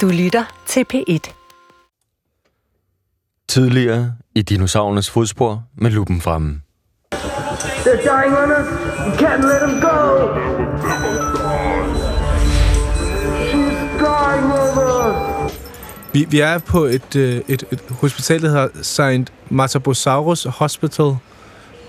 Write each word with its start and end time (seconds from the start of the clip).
Du 0.00 0.06
lytter 0.08 0.44
til 0.66 0.84
P1. 0.94 1.32
Tidligere 3.48 4.12
i 4.34 4.42
dinosaurernes 4.42 5.10
fodspor 5.10 5.62
med 5.76 5.90
lupen 5.90 6.20
fremme. 6.20 6.60
They're 7.14 8.02
dying 8.02 8.36
on 8.38 8.50
us. 8.50 8.68
You 9.06 9.12
can't 9.26 9.42
let 9.46 9.60
them 9.60 9.80
go. 9.80 10.28
She's 13.46 13.98
dying 13.98 14.52
over 14.52 15.46
us. 15.46 15.52
Vi, 16.12 16.26
vi 16.30 16.40
er 16.40 16.58
på 16.58 16.84
et, 16.84 17.16
øh, 17.16 17.42
et, 17.48 17.64
et 17.72 17.80
hospital, 18.00 18.42
der 18.42 18.48
hedder 18.48 18.68
St. 19.26 19.32
Martabosaurus 19.50 20.44
Hospital. 20.44 21.16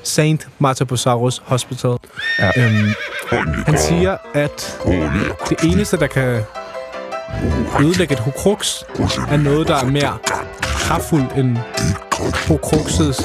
St. 0.04 0.48
Martabosaurus 0.60 1.42
Hospital. 1.46 1.98
Ja. 2.40 2.52
Øhm, 2.58 2.88
han 3.66 3.78
siger, 3.78 4.18
at 4.34 4.80
det 5.50 5.58
eneste, 5.64 5.98
der 5.98 6.08
kan 6.08 6.42
ødelægge 7.82 8.14
et 8.14 8.20
hokrux, 8.20 8.82
er 9.30 9.38
noget, 9.38 9.68
der 9.68 9.76
er 9.76 9.86
mere 9.86 10.18
kraftfuldt 10.62 11.32
end 11.38 11.58
hokruxets 12.48 13.22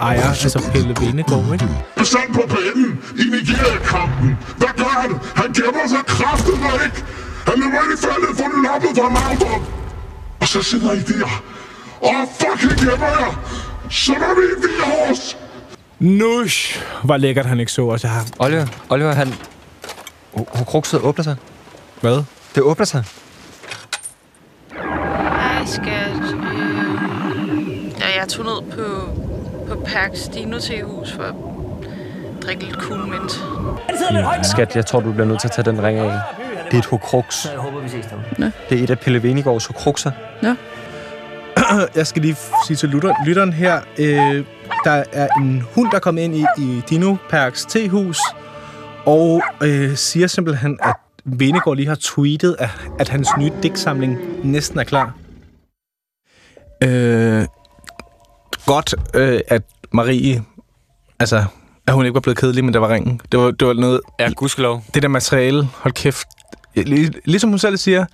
ejer, 0.00 0.28
altså 0.28 0.70
Pelle 0.72 0.96
Venegård, 1.00 1.52
ikke? 1.52 1.68
Bestand 1.96 2.34
på 2.34 2.42
banen 2.48 3.02
i 3.22 3.24
Nigeria-kampen. 3.36 4.38
Hvad 4.56 4.68
gør 4.76 5.00
han? 5.02 5.10
Han 5.34 5.52
gemmer 5.52 5.86
sig 5.88 6.02
kraftet 6.06 6.60
mig 6.60 6.72
ikke. 6.84 7.04
Han 7.46 7.54
løber 7.56 7.78
ind 7.84 7.92
i 7.98 8.00
faldet 8.06 8.32
for 8.38 8.44
den 8.44 8.62
loppet 8.66 8.90
fra 8.98 9.08
Maudrup. 9.08 9.62
Og 10.40 10.48
så 10.48 10.62
sidder 10.62 10.92
I 10.92 11.00
der. 11.00 11.42
Og 12.00 12.14
fucking 12.40 12.90
gemmer 12.90 13.06
jeg. 13.06 13.34
Så 13.90 14.12
er 14.12 14.34
vi 14.40 14.42
i 14.42 14.60
Vildhors. 14.62 15.36
Nush! 15.98 16.82
Hvor 17.04 17.16
lækkert 17.16 17.46
han 17.46 17.60
ikke 17.60 17.72
så 17.72 17.82
os. 17.82 18.02
Jeg 18.02 18.10
har... 18.10 18.24
Oliver, 18.38 18.66
Oliver, 18.88 19.12
han... 19.12 19.34
Hokrukset 20.34 21.00
åbner 21.00 21.24
sig. 21.24 21.36
Hvad? 22.00 22.22
Det 22.54 22.62
åbner 22.62 22.86
sig. 22.86 23.04
Skat. 25.68 26.22
Øh, 26.22 28.00
ja, 28.00 28.20
jeg 28.20 28.28
tog 28.28 28.44
ned 28.44 28.70
på, 28.76 28.84
på 29.68 29.80
Perks 29.86 30.28
Dino-tehus 30.28 31.12
for 31.12 31.22
at 31.22 31.34
drikke 32.42 32.64
lidt 32.64 32.76
cool 32.76 33.00
mint. 33.08 33.42
Skat, 34.46 34.76
jeg 34.76 34.86
tror, 34.86 35.00
du 35.00 35.12
bliver 35.12 35.26
nødt 35.26 35.40
til 35.40 35.48
at 35.48 35.52
tage 35.52 35.70
den 35.70 35.82
ring 35.82 35.98
af. 35.98 36.20
Det 36.64 36.74
er 36.74 36.78
et 36.78 36.86
hokruks. 36.86 37.48
Jeg 37.52 37.60
håber, 37.60 37.80
vi 37.80 37.88
ses 37.88 38.06
derude. 38.06 38.52
Det 38.70 38.78
er 38.78 38.84
et 38.84 38.90
af 38.90 38.98
Pelle 38.98 39.22
Venegårds 39.22 39.66
hokrukser. 39.66 40.10
Jeg 41.96 42.06
skal 42.06 42.22
lige 42.22 42.36
sige 42.66 42.76
til 42.76 42.88
lytter, 42.88 43.14
lytteren 43.26 43.52
her, 43.52 43.80
øh, 43.98 44.44
der 44.84 45.04
er 45.12 45.28
en 45.40 45.64
hund, 45.74 45.90
der 45.90 45.98
kom 45.98 46.18
ind 46.18 46.34
i, 46.34 46.44
i 46.58 46.82
Dino 46.90 47.16
Parks 47.30 47.64
tehus, 47.64 48.18
og 49.06 49.42
øh, 49.62 49.96
siger 49.96 50.26
simpelthen, 50.26 50.78
at 50.82 50.94
Venegård 51.24 51.76
lige 51.76 51.88
har 51.88 51.98
tweetet, 52.00 52.56
at, 52.58 52.70
at 52.98 53.08
hans 53.08 53.28
nye 53.38 53.50
digtsamling 53.62 54.18
næsten 54.44 54.78
er 54.78 54.84
klar. 54.84 55.14
Øh, 56.84 57.44
godt, 58.66 58.94
øh, 59.14 59.40
at 59.48 59.62
Marie, 59.92 60.42
altså, 61.18 61.44
at 61.86 61.94
hun 61.94 62.04
ikke 62.04 62.14
var 62.14 62.20
blevet 62.20 62.38
kedelig, 62.38 62.64
men 62.64 62.74
der 62.74 62.80
var 62.80 62.88
ringen. 62.88 63.20
Det 63.32 63.40
var, 63.40 63.50
det 63.50 63.68
var 63.68 63.74
noget, 63.74 64.00
Ja, 64.20 64.30
gudskelov. 64.36 64.82
det 64.94 65.02
der 65.02 65.08
materiale, 65.08 65.68
hold 65.74 65.94
kæft. 65.94 66.28
Lig, 66.74 67.10
ligesom 67.24 67.50
hun 67.50 67.58
selv 67.58 67.76
siger, 67.76 68.06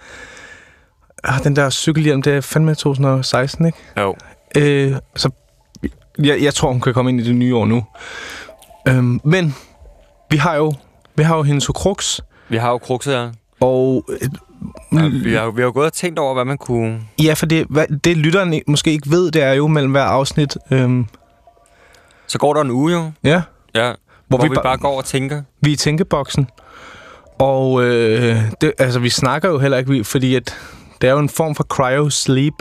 ah, 1.24 1.44
den 1.44 1.56
der 1.56 1.70
cykelhjelm, 1.70 2.22
det 2.22 2.32
er 2.36 2.40
fandme 2.40 2.74
2016, 2.74 3.66
ikke? 3.66 3.78
Jo. 3.98 4.14
Øh, 4.56 4.96
så 5.16 5.30
jeg, 6.18 6.42
jeg 6.42 6.54
tror, 6.54 6.70
hun 6.72 6.80
kan 6.80 6.94
komme 6.94 7.10
ind 7.10 7.20
i 7.20 7.24
det 7.24 7.34
nye 7.34 7.56
år 7.56 7.66
nu. 7.66 7.84
Øhm, 8.88 9.20
men 9.24 9.54
vi 10.30 10.36
har 10.36 10.54
jo 10.54 10.74
vi 11.16 11.22
har 11.22 11.36
jo 11.36 11.42
hendes 11.42 11.66
Hokrux, 11.66 12.20
Vi 12.48 12.56
har 12.56 12.70
jo 12.70 12.78
krukset 12.78 13.14
her. 13.14 13.32
og 13.60 14.04
Ja, 14.92 15.08
vi, 15.08 15.34
har, 15.34 15.50
vi 15.50 15.60
har 15.60 15.66
jo 15.66 15.72
gået 15.74 15.86
og 15.86 15.92
tænkt 15.92 16.18
over, 16.18 16.34
hvad 16.34 16.44
man 16.44 16.58
kunne... 16.58 17.00
ja, 17.22 17.32
for 17.34 17.46
det, 17.46 17.66
hvad, 17.70 17.86
det 18.04 18.16
lytteren 18.16 18.60
måske 18.66 18.90
ikke 18.92 19.10
ved, 19.10 19.30
det 19.30 19.42
er 19.42 19.52
jo 19.52 19.66
mellem 19.66 19.92
hver 19.92 20.02
afsnit, 20.04 20.56
øhm, 20.70 21.06
Så 22.26 22.38
går 22.38 22.54
der 22.54 22.60
en 22.60 22.70
uge 22.70 22.92
jo. 22.92 23.10
ja, 23.24 23.42
Ja. 23.74 23.92
Hvor, 24.28 24.38
hvor 24.38 24.46
vi, 24.46 24.50
vi 24.50 24.56
bare 24.62 24.76
går 24.78 24.96
og 24.98 25.04
tænker. 25.04 25.42
vi 25.60 25.70
er 25.70 25.74
i 25.74 25.76
tænkeboksen. 25.76 26.48
Og 27.38 27.82
øh, 27.84 28.36
det, 28.60 28.72
altså, 28.78 28.98
vi 29.00 29.08
snakker 29.08 29.48
jo 29.48 29.58
heller 29.58 29.78
ikke, 29.78 30.04
fordi 30.04 30.34
at 30.34 30.56
det 31.00 31.08
er 31.08 31.12
jo 31.12 31.18
en 31.18 31.28
form 31.28 31.54
for 31.54 31.64
cryo-sleep, 31.64 32.54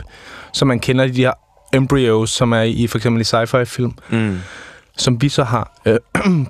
som 0.54 0.68
man 0.68 0.80
kender 0.80 1.08
de 1.08 1.22
her 1.22 1.34
embryos, 1.74 2.30
som 2.30 2.52
er 2.52 2.62
i 2.62 2.88
for 2.88 2.98
eksempel 2.98 3.22
i 3.22 3.24
sci-fi-film, 3.24 3.94
Mm. 4.10 4.38
som 4.98 5.22
vi 5.22 5.30
så 5.30 5.44
har 5.44 5.72
øh, 5.86 5.98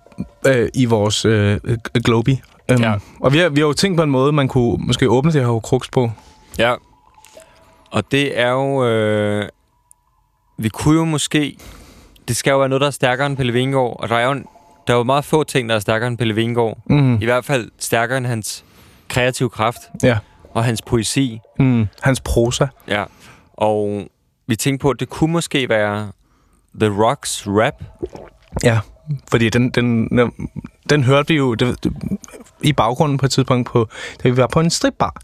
øh, 0.48 0.70
i 0.74 0.86
vores 0.86 1.26
øh, 1.26 1.60
Globi. 2.04 2.42
Um, 2.72 2.82
Ja. 2.82 2.96
Og 3.20 3.34
vi 3.34 3.38
har, 3.38 3.50
vi 3.50 3.60
har 3.60 3.68
jo 3.68 3.74
tænkt 3.74 3.98
på 3.98 4.04
en 4.04 4.10
måde, 4.10 4.32
man 4.32 4.48
kunne 4.48 4.78
måske 4.80 5.10
åbne 5.10 5.32
det 5.32 5.46
her 5.46 5.60
kruks 5.60 5.90
på. 5.90 6.12
Ja. 6.60 6.76
Og 7.92 8.12
det 8.12 8.40
er 8.40 8.50
jo... 8.50 8.86
Øh, 8.86 9.50
vi 10.58 10.70
kunne 10.70 10.96
jo 11.00 11.06
måske... 11.06 11.58
Det 12.28 12.36
skal 12.36 12.52
jo 12.52 12.60
være 12.60 12.70
noget, 12.70 12.82
der 12.82 12.88
er 12.88 12.92
stærkere 12.92 13.28
end 13.28 13.38
Pelle 13.38 13.54
Vingård. 13.54 14.00
Og 14.00 14.10
der 14.10 14.16
er 14.16 14.26
jo, 14.26 14.32
en, 14.32 14.46
der 14.88 14.94
er 14.94 14.98
jo 14.98 15.04
meget 15.04 15.26
få 15.26 15.44
ting, 15.44 15.70
der 15.70 15.76
er 15.76 15.80
stærkere 15.80 16.08
end 16.08 16.18
Pelle 16.18 16.36
Vingård. 16.36 16.78
Mm. 16.90 17.16
I 17.22 17.26
hvert 17.26 17.46
fald 17.46 17.72
stærkere 17.80 18.18
end 18.18 18.26
hans 18.26 18.66
kreative 19.08 19.50
kraft. 19.50 19.80
Ja. 20.04 20.18
Og 20.54 20.64
hans 20.64 20.82
poesi. 20.82 21.40
Mm. 21.60 21.88
Hans 22.02 22.22
prosa. 22.22 22.68
Ja. 22.88 23.04
Og 23.54 24.08
vi 24.48 24.56
tænkte 24.56 24.82
på, 24.82 24.90
at 24.90 25.00
det 25.00 25.10
kunne 25.10 25.32
måske 25.32 25.70
være 25.70 26.12
The 26.80 27.04
Rocks 27.04 27.44
rap. 27.48 27.84
Ja, 28.64 28.80
fordi 29.30 29.50
den, 29.50 29.70
den, 29.70 30.10
den, 30.90 31.04
hørte 31.04 31.28
vi 31.28 31.34
jo 31.34 31.54
det, 31.54 31.84
det, 31.84 31.94
i 32.62 32.74
baggrunden 32.74 33.18
på 33.18 33.26
et 33.26 33.32
tidspunkt, 33.32 33.70
på, 33.70 33.90
da 34.24 34.30
vi 34.30 34.38
var 34.38 34.48
på 34.48 34.60
en 34.60 34.70
stripbar. 34.70 35.22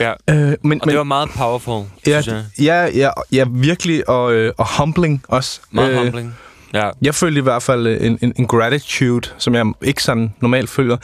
Ja. 0.00 0.12
Øh, 0.30 0.36
men, 0.36 0.54
Og 0.54 0.58
men, 0.62 0.80
det 0.80 0.98
var 0.98 1.04
meget 1.04 1.30
powerful, 1.30 1.84
ja, 2.06 2.22
synes 2.22 2.44
jeg. 2.58 2.64
ja, 2.64 2.98
ja, 3.06 3.10
ja, 3.32 3.44
virkelig, 3.50 4.08
og, 4.08 4.32
øh, 4.32 4.52
og 4.58 4.78
humbling 4.78 5.24
også. 5.28 5.60
Meget 5.70 5.98
humbling. 5.98 6.34
Ja. 6.74 6.90
Jeg 7.02 7.14
følte 7.14 7.38
i 7.38 7.42
hvert 7.42 7.62
fald 7.62 7.86
øh, 7.86 8.06
en, 8.06 8.18
en, 8.22 8.32
en 8.36 8.46
gratitude, 8.46 9.28
som 9.38 9.54
jeg 9.54 9.66
ikke 9.82 10.02
sådan 10.02 10.34
normalt 10.40 10.70
føler 10.70 10.96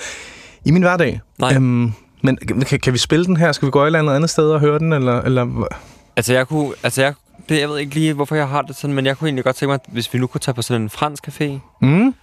i 0.65 0.71
min 0.71 0.83
hverdag. 0.83 1.21
Nej. 1.39 1.55
Øhm, 1.55 1.93
men 2.23 2.39
kan, 2.67 2.81
kan 2.81 2.93
vi 2.93 2.99
spille 2.99 3.25
den 3.27 3.37
her? 3.37 3.53
Skal 3.53 3.67
vi 3.67 3.71
gå 3.71 3.83
et 3.83 3.87
eller 3.87 3.99
andet 3.99 4.15
andet 4.15 4.31
sted 4.31 4.51
og 4.51 4.61
høre 4.61 4.79
den? 4.79 4.93
Eller, 4.93 5.21
eller? 5.21 5.67
Altså, 6.17 6.33
jeg 6.33 6.49
kunne... 6.49 6.73
Altså, 6.83 7.03
jeg, 7.03 7.15
det, 7.49 7.61
jeg 7.61 7.69
ved 7.69 7.79
ikke 7.79 7.95
lige, 7.95 8.13
hvorfor 8.13 8.35
jeg 8.35 8.49
har 8.49 8.63
det 8.63 8.77
sådan, 8.77 8.95
men 8.97 9.07
jeg 9.07 9.19
kunne 9.19 9.29
egentlig 9.29 9.45
godt 9.45 9.57
tænke 9.57 9.71
mig, 9.71 9.79
hvis 9.89 10.15
vi 10.15 10.19
nu 10.19 10.27
kunne 10.27 10.41
tage 10.41 10.55
på 10.55 10.63
sådan 10.63 10.83
en 10.83 10.91
fransk 10.91 11.29
café. 11.29 11.45
Mm? 11.81 12.15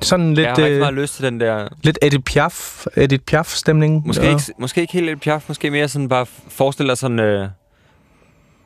Sådan 0.00 0.26
jeg 0.28 0.34
lidt, 0.36 0.46
har 0.48 0.56
rigtig 0.56 0.70
øh, 0.72 0.80
meget 0.80 0.94
lyst 0.94 1.14
til 1.14 1.24
den 1.24 1.40
der... 1.40 1.68
lidt 1.82 1.98
Edith 2.02 2.22
Piaf, 2.22 2.86
Edith 2.96 3.22
Piaf-stemning. 3.24 4.06
Måske, 4.06 4.28
ikke, 4.28 4.42
måske 4.58 4.80
ikke 4.80 4.92
helt 4.92 5.10
et 5.10 5.20
piaf, 5.20 5.44
måske 5.48 5.70
mere 5.70 5.88
sådan 5.88 6.08
bare 6.08 6.26
forestille 6.48 6.88
dig 6.88 6.98
sådan... 6.98 7.18
Øh, 7.18 7.48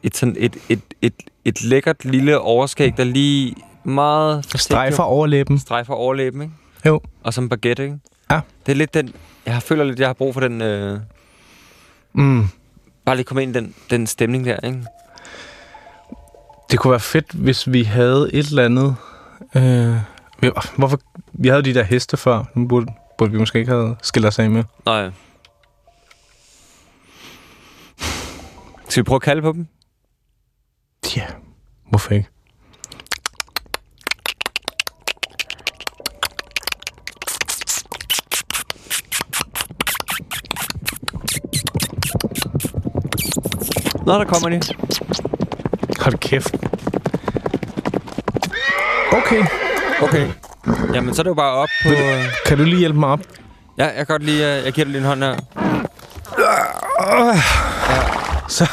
et, 0.02 0.16
sådan 0.16 0.36
et, 0.38 0.56
et, 0.68 0.80
et, 1.02 1.14
et 1.44 1.64
lækkert 1.64 2.04
lille 2.04 2.40
overskæg, 2.40 2.96
der 2.96 3.04
lige 3.04 3.54
meget... 3.84 4.44
Strejfer 4.56 5.02
overlæben. 5.02 5.58
Strejfer 5.58 5.94
overlæben, 5.94 6.42
ikke? 6.42 6.54
Jo. 6.86 7.00
Og 7.22 7.34
som 7.34 7.48
baguette, 7.48 7.84
ikke? 7.84 7.98
Ja. 8.30 8.40
Det 8.66 8.72
er 8.72 8.76
lidt 8.76 8.94
den... 8.94 9.14
Jeg 9.46 9.62
føler 9.62 9.84
lidt, 9.84 9.98
jeg 9.98 10.08
har 10.08 10.12
brug 10.12 10.34
for 10.34 10.40
den... 10.40 10.62
Øh, 10.62 11.00
Mm. 12.12 12.48
bare 13.04 13.16
lige 13.16 13.24
komme 13.24 13.42
ind 13.42 13.56
i 13.56 13.58
den, 13.58 13.74
den 13.90 14.06
stemning 14.06 14.44
der, 14.44 14.56
ikke? 14.64 14.84
Det 16.70 16.78
kunne 16.78 16.90
være 16.90 17.00
fedt, 17.00 17.32
hvis 17.32 17.72
vi 17.72 17.82
havde 17.82 18.30
et 18.32 18.46
eller 18.46 18.64
andet... 18.64 18.96
Øh, 19.54 19.96
hvorfor? 20.76 21.00
Vi 21.32 21.48
havde 21.48 21.62
de 21.62 21.74
der 21.74 21.82
heste 21.82 22.16
før. 22.16 22.44
Nu 22.54 22.68
burde, 22.68 22.86
burde 23.18 23.32
vi 23.32 23.38
måske 23.38 23.58
ikke 23.58 23.70
have 23.72 23.96
skilt 24.02 24.26
os 24.26 24.38
af 24.38 24.50
med. 24.50 24.64
Nej. 24.86 25.10
Skal 28.88 29.00
vi 29.00 29.04
prøve 29.04 29.16
at 29.16 29.22
kalde 29.22 29.42
på 29.42 29.52
dem? 29.52 29.66
Ja, 31.16 31.26
hvorfor 31.90 32.14
ikke? 32.14 32.28
Nå, 44.06 44.14
der 44.14 44.24
kommer 44.24 44.48
de. 44.48 44.60
Hold 46.00 46.18
kæft. 46.18 46.54
Okay. 49.12 49.67
Okay. 50.02 50.30
Jamen, 50.94 51.14
så 51.14 51.22
er 51.22 51.24
det 51.24 51.30
jo 51.30 51.34
bare 51.34 51.52
op 51.52 51.68
på... 51.82 51.88
Kan 52.46 52.58
du 52.58 52.64
lige 52.64 52.78
hjælpe 52.78 52.98
mig 52.98 53.08
op? 53.08 53.20
Ja, 53.78 53.84
jeg 53.86 53.94
kan 53.96 54.06
godt 54.06 54.22
lige... 54.22 54.58
øh, 54.58 54.64
Jeg 54.64 54.72
giver 54.72 54.84
dig 54.84 54.92
lige 54.92 55.00
en 55.00 55.06
hånd 55.06 55.22
her. 55.24 55.36
Så. 58.48 58.70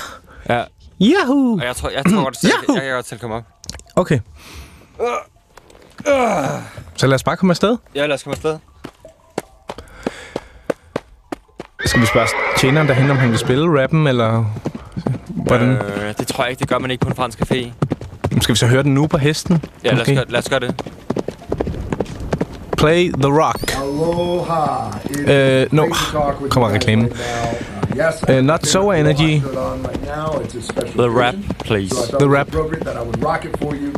Ja. 0.50 0.64
Yahoo! 1.02 1.54
Og 1.60 1.66
jeg 1.66 1.76
tror, 1.76 1.90
jeg 1.90 2.04
tror 2.06 2.24
godt, 2.24 2.38
at 2.38 2.44
jeg, 2.44 2.52
jeg 2.76 2.82
kan 2.84 2.92
godt 2.94 3.08
selv 3.08 3.20
komme 3.20 3.36
op. 3.36 3.44
Okay. 3.96 4.20
Så 6.96 7.08
lad 7.08 7.16
os 7.16 7.24
bare 7.24 7.38
komme 7.38 7.52
afsted. 7.52 7.78
Ja, 7.96 8.06
lad 8.06 8.16
os 8.16 8.24
komme 8.24 8.36
afsted. 8.36 8.58
Skal 11.86 12.02
vi 12.02 12.06
spørge 12.06 12.28
tjeneren 12.58 12.88
derhen, 12.88 13.12
om 13.12 13.18
han 13.18 13.30
vil 13.30 13.38
spille 13.40 13.82
rappen, 13.82 14.08
eller 14.08 14.46
hvordan? 15.30 15.68
Øh. 15.70 16.08
Øh, 16.08 16.14
det 16.18 16.28
tror 16.28 16.44
jeg 16.44 16.52
ikke, 16.52 16.60
det 16.60 16.70
gør 16.70 16.78
man 16.80 16.92
ikke 16.92 17.02
på 17.02 17.10
en 17.10 17.16
fransk 17.16 17.42
café. 17.42 17.72
Skal 18.42 18.54
vi 18.54 18.58
så 18.60 18.68
høre 18.68 18.84
den 18.84 18.94
nu 18.94 19.08
på 19.08 19.18
hesten? 19.18 19.64
Ja, 19.84 19.90
lad 19.92 19.96
os, 20.02 20.02
Okay. 20.02 20.16
gøre, 20.16 20.26
lad 20.30 20.40
os 20.40 20.50
gøre 20.50 20.60
det. 20.60 20.82
Play 22.78 23.10
the 23.10 23.32
rock. 23.32 23.62
Aloha. 23.82 24.92
Øh, 25.28 25.68
no. 25.72 25.88
Kommer 26.50 26.70
reklamen. 26.74 27.12
Yes, 27.96 28.24
Uh, 28.30 28.42
not 28.42 28.66
so 28.66 28.92
energy. 28.92 29.40
The 30.98 31.10
rap, 31.10 31.36
please. 31.66 31.96
The 32.20 32.28
rap. 32.30 32.48
That 32.84 32.96
I 32.98 33.02
would 33.02 33.24
rock 33.24 33.46
it 33.46 33.58
for 33.62 33.74
you. 33.76 33.92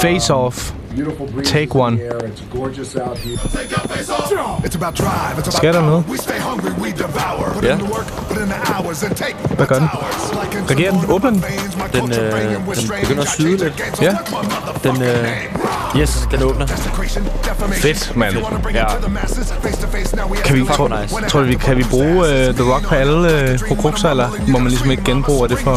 Face 0.00 0.30
off. 0.30 0.72
Beautiful 0.96 1.26
breeze 1.32 1.50
Take 1.50 1.74
in 1.74 1.80
one. 1.80 1.96
the 1.96 2.04
air. 2.04 2.18
It's 2.30 2.40
gorgeous 2.58 2.96
out 2.96 3.18
here. 3.18 3.38
It's 4.66 4.74
about 4.80 4.94
drive. 5.02 5.34
It's 5.38 5.56
Sker 5.56 5.72
der 5.72 5.78
about 5.78 5.90
noget? 5.90 6.04
power. 6.04 6.12
We 6.12 6.18
stay 6.18 6.38
hungry, 6.50 6.70
we 6.82 6.88
devour. 7.04 7.52
Put 7.54 7.64
Ja. 7.64 7.72
in 7.72 7.78
the 7.84 7.90
work, 7.94 8.06
put 8.28 8.38
in 8.44 8.48
the 8.48 8.60
hours 8.72 9.02
and 9.02 9.14
take 9.14 9.34
Hvad 9.56 9.66
gør 9.66 9.78
den? 9.78 9.88
Reagerer 10.70 10.90
den? 10.90 11.10
Åbner 11.10 11.30
den? 11.30 11.44
Den, 11.92 12.12
øh, 12.12 12.32
den 12.32 12.90
begynder 13.00 13.22
at 13.22 13.28
syde 13.28 13.56
lidt. 13.56 13.82
Ja. 14.02 14.16
Den, 14.84 15.02
øh, 15.02 15.28
yes, 16.00 16.28
den 16.30 16.42
åbner. 16.42 16.66
Fedt, 17.72 18.16
mand. 18.16 18.34
Ja. 18.74 18.86
Kan 20.44 20.56
vi, 20.56 20.64
tror, 20.66 20.88
nice. 21.02 21.28
tror 21.28 21.40
vi, 21.40 21.54
kan 21.54 21.76
vi 21.76 21.84
bruge 21.90 22.12
uh, 22.18 22.54
The 22.54 22.72
Rock 22.72 22.88
på 22.88 22.94
alle 22.94 23.52
uh, 23.62 23.68
hokrukser, 23.68 24.10
eller 24.10 24.28
må 24.48 24.58
man 24.58 24.68
ligesom 24.68 24.90
ikke 24.90 25.04
genbruge 25.04 25.42
er 25.44 25.48
det 25.48 25.58
for... 25.58 25.76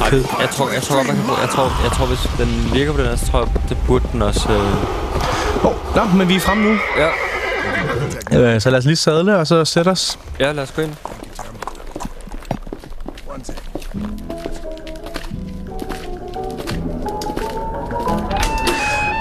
Ej, 0.00 0.18
jeg 0.40 0.48
tror, 0.50 0.70
jeg 0.74 0.82
tror 0.82 0.96
godt, 0.96 1.06
man 1.06 1.16
kan 1.16 1.24
bruge, 1.26 1.38
jeg 1.40 1.48
tror, 1.48 1.72
jeg 1.84 1.92
tror, 1.92 2.06
hvis 2.06 2.30
den 2.38 2.70
virker 2.74 2.92
på 2.92 2.98
den 3.00 3.06
her, 3.06 3.16
så 3.16 3.26
tror 3.30 3.38
jeg, 3.40 3.48
det 3.70 3.78
burde 3.86 4.04
den 4.12 4.22
også, 4.22 4.52
øh, 4.52 5.64
Oh, 5.64 5.72
nå, 5.96 6.04
men 6.16 6.28
vi 6.28 6.36
er 6.36 6.40
fremme 6.40 6.64
nu. 6.72 6.78
ja. 6.98 8.54
Uh, 8.54 8.60
så 8.60 8.70
lad 8.70 8.78
os 8.78 8.84
lige 8.84 8.96
sadle 8.96 9.36
og 9.36 9.46
så 9.46 9.64
sætte 9.64 9.88
os. 9.88 10.18
Ja, 10.40 10.52
lad 10.52 10.62
os 10.62 10.72
gå 10.76 10.82
ind. 10.82 10.94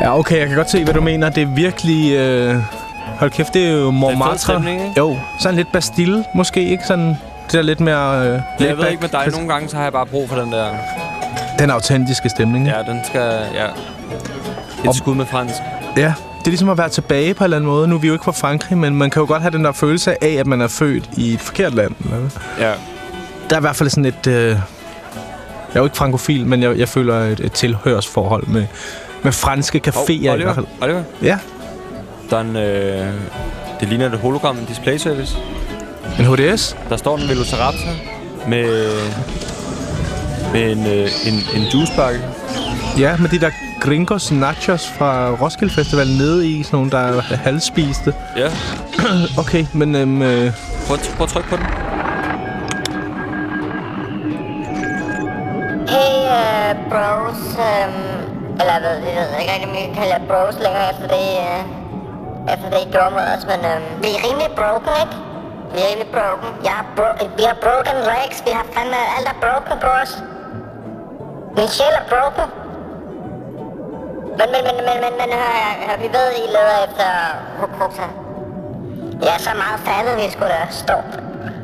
Ja, 0.02 0.20
okay, 0.20 0.40
jeg 0.40 0.48
kan 0.48 0.56
godt 0.58 0.70
se, 0.70 0.84
hvad 0.84 0.94
du 0.94 1.02
mener. 1.02 1.30
Det 1.30 1.44
er 1.44 1.56
virkelig... 1.56 2.12
Øh... 2.14 2.56
Hold 3.20 3.32
kæft, 3.32 3.54
det 3.54 3.68
er 3.68 3.72
jo 3.72 3.92
Montmartre. 3.92 4.38
stemning, 4.38 4.82
ikke? 4.82 4.94
Jo, 4.98 5.18
sådan 5.40 5.56
lidt 5.56 5.72
Bastille, 5.74 6.26
måske, 6.36 6.70
ikke? 6.70 6.84
Sådan 6.88 7.08
det 7.08 7.54
der 7.54 7.62
lidt 7.62 7.80
mere... 7.80 8.28
Øh, 8.28 8.40
Jeg 8.60 8.78
ved 8.78 8.88
ikke 8.90 9.02
med 9.02 9.10
dig, 9.10 9.28
nogle 9.32 9.48
gange 9.48 9.70
så 9.70 9.76
har 9.76 9.84
jeg 9.84 9.92
bare 9.94 10.06
brug 10.06 10.30
for 10.30 10.36
den 10.36 10.52
der... 10.52 10.68
Den 11.60 11.70
autentiske 11.70 12.30
stemning, 12.30 12.66
ikke? 12.68 12.78
Ja, 12.78 12.84
den 12.92 13.02
skal... 13.06 13.42
Ja. 13.54 13.66
Et 14.86 14.96
skud 14.96 15.16
med 15.16 15.26
fransk. 15.26 15.56
Ja, 15.98 16.14
det 16.40 16.46
er 16.46 16.50
ligesom 16.50 16.70
at 16.70 16.78
være 16.78 16.90
tilbage 16.90 17.34
på 17.34 17.44
en 17.44 17.44
eller 17.44 17.58
anden 17.58 17.70
måde. 17.70 17.88
Nu 17.88 17.96
er 17.96 18.00
vi 18.00 18.08
jo 18.08 18.14
ikke 18.14 18.26
fra 18.26 18.32
Frankrig, 18.32 18.78
men 18.78 18.96
man 18.96 19.10
kan 19.10 19.20
jo 19.20 19.28
godt 19.28 19.42
have 19.42 19.52
den 19.52 19.66
der 19.66 19.72
følelse 19.72 20.24
af, 20.24 20.30
at 20.40 20.48
man 20.48 20.62
er 20.62 20.68
født 20.68 21.10
i 21.18 21.34
et 21.34 21.40
forkert 21.40 21.74
land. 21.74 21.92
eller? 22.04 22.30
Ja. 22.60 22.74
Der 23.50 23.56
er 23.56 23.60
i 23.60 23.62
hvert 23.62 23.76
fald 23.76 23.90
sådan 23.90 24.06
et... 24.06 24.28
Øh... 24.28 24.34
Jeg 24.46 25.76
er 25.76 25.80
jo 25.80 25.84
ikke 25.84 25.98
frankofil, 25.98 26.46
men 26.48 26.64
jeg, 26.64 26.78
jeg 26.78 26.90
føler 26.90 27.16
et, 27.20 27.40
et 27.40 27.52
tilhørsforhold 27.52 28.48
med, 28.48 28.66
med 29.24 29.32
franske 29.32 29.82
caféer 29.88 30.30
Oh, 30.32 30.40
i 30.40 30.44
hvert 30.44 30.56
fald. 30.56 30.66
Oliver, 30.82 31.04
Ja, 31.22 31.38
der 32.30 32.38
er 32.38 32.42
en... 32.42 32.56
Øh, 32.56 33.14
det 33.80 33.88
ligner 33.88 34.06
et 34.14 34.20
hologram 34.20 34.58
display 34.68 34.98
service. 34.98 35.38
en 36.20 36.26
HDS. 36.26 36.78
Der 36.90 36.98
står 36.98 37.18
en 37.18 37.30
Velociraptor 37.30 37.90
med... 38.48 38.90
Med 40.54 40.72
en, 40.72 40.88
øh, 40.88 41.10
en, 41.28 41.34
en 41.62 41.68
juicebakke. 41.74 42.20
Ja, 42.98 43.18
med 43.18 43.30
de 43.30 43.40
der 43.40 43.50
gringos 43.82 44.32
nachos 44.32 44.88
fra 44.98 45.30
Roskilde 45.42 45.74
Festival 45.74 46.08
nede 46.08 46.48
i, 46.48 46.64
sådan 46.64 46.78
nogle, 46.78 46.92
der 46.92 46.98
er 47.00 47.22
halvspiste. 47.22 48.14
Ja. 48.38 48.50
Okay, 49.42 49.66
men 49.74 49.96
øhm, 49.96 50.22
øh, 50.22 50.54
Prøv, 50.88 50.98
at- 50.98 51.14
prøv 51.18 51.24
at 51.24 51.30
trykke 51.30 51.50
på 51.50 51.56
den. 51.56 51.66
Hey, 55.94 56.16
uh, 56.38 56.72
bros. 56.90 57.42
Um, 57.70 57.94
eller 58.60 58.74
jeg 58.78 58.82
ved, 58.86 58.96
jeg 59.18 59.26
ved 59.32 59.38
ikke 59.42 59.52
rigtig, 59.54 59.68
om 59.70 59.74
vi 59.78 59.82
kan 59.88 59.94
kalde 60.00 60.12
jer 60.16 60.24
bros 60.30 60.56
længere 60.66 60.86
efter 60.92 61.08
det, 61.16 61.28
uh, 61.48 62.54
efter 62.54 62.68
det, 62.74 62.80
I 62.86 62.88
gjorde 62.96 63.12
mod 63.18 63.26
os, 63.36 63.44
men 63.52 63.60
um, 63.72 63.84
vi 64.04 64.10
er 64.18 64.20
rimelig 64.28 64.50
broken, 64.62 64.94
ikke? 65.04 65.16
Vi 65.74 65.78
er 65.84 65.88
rimelig 65.92 66.10
broken. 66.18 66.50
Jeg 66.68 66.74
har 66.80 66.86
bro 66.98 67.08
vi 67.40 67.44
har 67.52 67.58
broken 67.66 67.96
legs, 68.12 68.38
vi 68.48 68.52
har 68.60 68.66
fandme 68.76 69.00
alt 69.16 69.28
er 69.34 69.38
broken 69.46 69.76
på 69.86 69.90
os. 70.02 70.12
Min 71.58 71.68
sjæl 71.76 71.94
er 72.02 72.06
broken. 72.14 72.48
Men, 74.40 74.52
men, 74.52 74.64
men, 74.64 74.76
men, 74.88 75.00
men, 75.02 75.14
men 75.20 75.32
vi 76.02 76.08
ved, 76.18 76.28
I 76.44 76.48
leder 76.56 76.78
efter 76.88 77.10
Hukuta. 77.60 78.06
Ja, 79.28 79.38
så 79.38 79.50
meget 79.64 79.80
fattede 79.88 80.16
vi 80.22 80.32
skulle 80.32 80.50
da 80.50 80.68
Storm. 80.70 81.04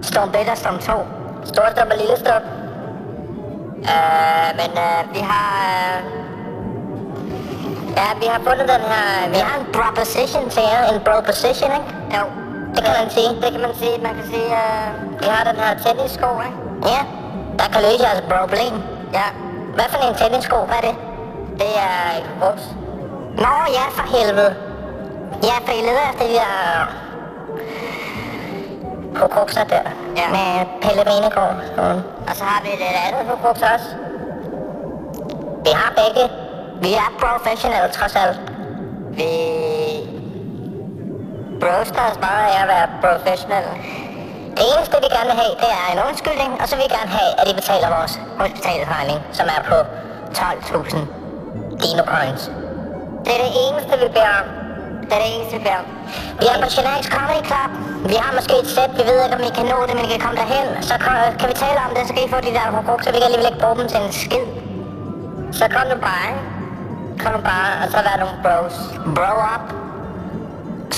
Storm 0.01 0.30
1 0.30 0.50
og 0.50 0.57
Storm 0.57 0.80
2. 0.80 0.92
Storstop 1.45 1.88
og 1.92 1.98
Lille 1.98 2.18
Stop. 2.18 2.42
Øh, 3.94 4.48
men 4.60 4.72
øh, 4.86 5.00
vi 5.16 5.19
har... 5.31 5.50
Øh, 5.68 6.00
ja, 8.00 8.07
vi 8.22 8.25
har 8.33 8.39
fundet 8.48 8.66
den 8.74 8.83
her... 8.92 9.30
Vi 9.30 9.39
har 9.48 9.56
en 9.60 9.68
proposition 9.78 10.50
til 10.50 10.63
jer. 10.71 10.81
En 10.94 11.01
proposition, 11.10 11.71
ikke? 11.80 11.89
Jo, 12.18 12.24
det 12.75 12.83
kan 12.86 12.94
man 13.00 13.10
sige. 13.10 13.30
Det 13.42 13.50
kan 13.54 13.62
man 13.62 13.75
sige. 13.81 13.95
Man 14.07 14.13
kan 14.18 14.25
sige... 14.33 14.50
Øh, 14.63 14.88
vi 15.21 15.28
har 15.36 15.44
den 15.51 15.57
her 15.63 15.71
tennissko, 15.83 16.30
ikke? 16.48 16.57
Ja, 16.92 17.01
der 17.60 17.68
kan 17.74 17.81
løse 17.86 18.01
jeres 18.07 18.24
problem. 18.33 18.74
Ja. 19.19 19.28
Hvad 19.75 19.88
for 19.92 19.98
en 20.07 20.16
tennissko? 20.21 20.57
Hvad 20.69 20.78
er 20.83 20.88
det? 20.89 20.95
Det 21.60 21.74
er 21.78 22.22
hus. 22.42 22.62
Nå, 23.38 23.54
ja, 23.78 23.86
for 23.98 24.18
helvede. 24.18 24.56
Ja, 25.44 25.56
for 25.66 25.72
I 25.72 25.81
leder 25.81 26.10
efter 26.12 26.25
de 26.28 26.34
der... 26.34 26.52
Hukrukser 29.22 29.63
der. 29.63 29.86
Ja. 30.18 30.28
Med 30.38 30.66
Pelle 30.81 31.04
Venegård. 31.12 31.56
Og 32.28 32.36
så 32.36 32.44
har 32.44 32.62
vi 32.63 32.69
et 32.69 32.81
andet 33.07 33.31
hukrux 33.31 33.62
også. 33.74 33.90
Vi 35.66 35.72
har 35.81 35.92
begge. 36.02 36.24
Vi 36.81 36.94
er 36.94 37.10
professionelle, 37.19 37.90
trods 37.92 38.16
alt. 38.16 38.40
Vi 39.19 39.31
broster 41.62 42.02
os 42.12 42.19
meget 42.28 42.46
af 42.54 42.62
at 42.63 42.68
være 42.68 42.88
professionelle. 43.04 43.72
Det 44.57 44.63
eneste, 44.72 44.96
vi 45.06 45.10
gerne 45.18 45.30
vil 45.31 45.38
have, 45.44 45.54
det 45.63 45.72
er 45.81 45.88
en 45.94 46.00
undskyldning, 46.10 46.52
og 46.62 46.68
så 46.69 46.75
vil 46.75 46.84
vi 46.88 46.92
gerne 46.98 47.12
have, 47.19 47.31
at 47.40 47.46
I 47.52 47.54
betaler 47.54 47.88
vores 47.98 48.19
hospitalsregning, 48.40 49.19
som 49.31 49.48
er 49.56 49.62
på 49.69 49.78
12.000 50.38 51.25
Dino 51.81 52.04
Points. 52.13 52.44
Det 53.25 53.31
er 53.38 53.42
det 53.45 53.51
eneste, 53.66 53.94
vi 54.04 54.07
beder 54.16 54.33
om. 54.42 54.48
Det 55.07 55.13
er 55.18 55.22
det 55.24 55.30
eneste, 55.36 55.54
vi 55.57 55.62
beder 55.68 55.80
om. 55.83 55.88
Vi 56.42 56.45
er 56.54 56.57
på 56.63 56.68
Generics 56.75 57.10
Comedy 57.16 57.44
Club. 57.50 57.72
Vi 58.12 58.16
har 58.24 58.31
måske 58.38 58.54
et 58.63 58.69
sæt. 58.75 58.92
Vi 59.00 59.04
ved 59.10 59.18
ikke, 59.25 59.36
om 59.39 59.44
I 59.50 59.51
kan 59.57 59.66
nå 59.74 59.77
det, 59.88 59.94
men 59.98 60.04
I 60.07 60.10
kan 60.13 60.22
komme 60.25 60.38
derhen. 60.42 60.68
Så 60.89 60.95
kan, 61.04 61.13
kan 61.39 61.48
vi 61.51 61.56
tale 61.66 61.80
om 61.88 61.92
det, 61.95 62.01
så 62.07 62.12
kan 62.16 62.22
I 62.27 62.30
få 62.36 62.39
de 62.48 62.51
der 62.57 62.66
hukrukser. 62.75 63.10
Vi 63.13 63.18
kan 63.22 63.27
alligevel 63.30 63.48
ikke 63.51 63.62
bruge 63.63 63.77
dem 63.80 63.88
til 63.92 64.00
en 64.06 64.12
skid. 64.22 64.45
Så 65.60 65.63
kom 65.74 65.86
nu 65.94 65.98
bare, 66.07 66.24
ikke? 66.31 66.42
Kom 67.22 67.30
nu 67.38 67.42
bare, 67.51 67.69
og 67.81 67.88
så 67.94 68.00
vær 68.07 68.16
nogle 68.24 68.36
bros. 68.44 68.75
Bro 69.18 69.31
up. 69.54 69.66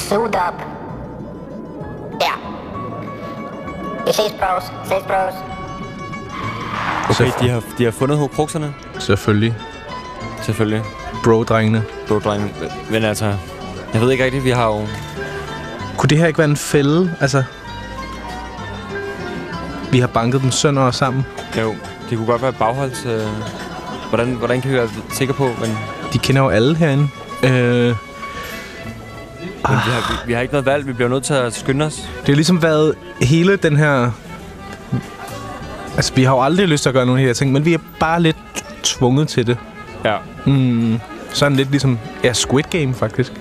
Suit 0.06 0.36
up. 0.48 0.58
Ja. 2.26 2.36
Vi 4.06 4.12
ses, 4.20 4.34
bros. 4.42 4.66
Ses, 4.90 5.04
bros. 5.12 5.36
Okay, 7.12 7.32
de 7.40 7.50
har, 7.50 7.62
de 7.78 7.84
har 7.84 7.92
fundet 7.92 8.18
hokrukserne. 8.18 8.74
selvfølgelig. 9.00 9.56
Selvfølgelig. 10.48 10.84
Bro-drengene. 11.24 11.84
Bro-drenge. 12.08 12.48
Men 12.90 13.04
altså... 13.04 13.34
Jeg 13.94 14.02
ved 14.02 14.12
ikke 14.12 14.24
rigtigt, 14.24 14.44
vi 14.44 14.50
har 14.50 14.68
jo... 14.68 14.88
Kunne 15.98 16.10
det 16.10 16.18
her 16.18 16.28
ikke 16.28 16.40
være 16.40 16.50
en 16.50 16.58
fælde? 16.58 17.16
Altså... 17.22 17.44
Vi 19.92 20.00
har 20.00 20.08
banket 20.08 20.42
dem 20.42 20.52
sønder 20.52 20.82
og 20.82 20.94
sammen. 20.94 21.26
Jo, 21.58 21.76
det 22.10 22.18
kunne 22.18 22.28
godt 22.28 22.42
være 22.42 22.54
bagholds... 22.54 23.06
Øh, 23.06 23.22
hvordan, 24.10 24.28
hvordan 24.28 24.62
kan 24.62 24.72
vi 24.72 24.76
være 24.76 24.90
sikre 25.12 25.34
på, 25.34 25.44
men, 25.62 25.78
De 26.14 26.20
kender 26.20 26.42
jo 26.42 26.50
alle 26.50 26.76
herinde. 26.76 27.08
Øh, 27.44 27.52
men 27.52 27.96
vi, 29.64 29.92
har, 29.92 30.12
vi, 30.12 30.28
vi 30.28 30.34
har 30.34 30.42
ikke 30.42 30.54
noget 30.54 30.66
valg. 30.66 30.88
Vi 30.88 30.94
bliver 30.94 31.10
nødt 31.10 31.24
til 31.24 31.34
at 31.34 31.54
skynde 31.54 31.86
os. 31.86 31.96
det 31.96 32.28
har 32.28 32.36
ligesom 32.36 32.62
været 32.62 32.96
hele 33.22 33.56
den 33.56 33.78
her... 33.78 34.12
Altså, 35.96 36.14
vi 36.16 36.24
har 36.24 36.36
jo 36.36 36.42
aldrig 36.42 36.68
lyst 36.68 36.82
til 36.82 36.90
at 36.90 36.94
gøre 36.94 37.06
de 37.06 37.18
her 37.18 37.34
ting, 37.34 37.52
men 37.52 37.66
vi 37.66 37.74
er 37.74 37.80
bare 38.00 38.22
lidt 38.22 38.38
tvunget 38.84 39.28
til 39.28 39.48
det. 39.48 39.58
Ja. 40.06 40.16
Mm, 40.46 41.00
sådan 41.34 41.56
lidt 41.58 41.72
ligesom... 41.72 42.00
Ja, 42.24 42.34
Squid 42.34 42.64
Game, 42.64 42.94
faktisk. 42.94 43.32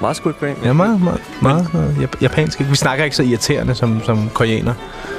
Meget 0.00 0.16
Squid 0.16 0.34
Game. 0.40 0.54
Ja, 0.64 0.72
meget, 0.72 1.00
meget, 1.02 1.20
meget, 1.42 1.96
jap- 2.00 2.18
japansk. 2.22 2.60
Vi 2.70 2.76
snakker 2.76 3.04
ikke 3.04 3.16
så 3.16 3.22
irriterende 3.22 3.74
som, 3.74 4.04
som 4.04 4.30
koreaner. 4.34 4.74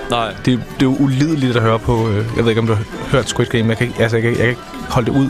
Nej. 0.09 0.27
Det, 0.29 0.45
det 0.45 0.57
er 0.57 0.83
jo 0.83 0.95
ulideligt 0.99 1.55
at 1.55 1.61
høre 1.61 1.79
på... 1.79 2.09
Øh, 2.09 2.25
jeg 2.35 2.43
ved 2.43 2.49
ikke, 2.51 2.61
om 2.61 2.67
du 2.67 2.73
har 2.73 2.83
hørt 3.11 3.29
Squid 3.29 3.45
Game. 3.45 3.67
Jeg 3.69 3.77
kan, 3.77 3.87
ikke- 3.87 4.01
altså, 4.01 4.17
jeg 4.17 4.21
kan, 4.21 4.31
jeg 4.31 4.39
kan 4.39 4.49
ikke 4.49 4.61
holde 4.89 5.11
det 5.11 5.17
ud. 5.17 5.29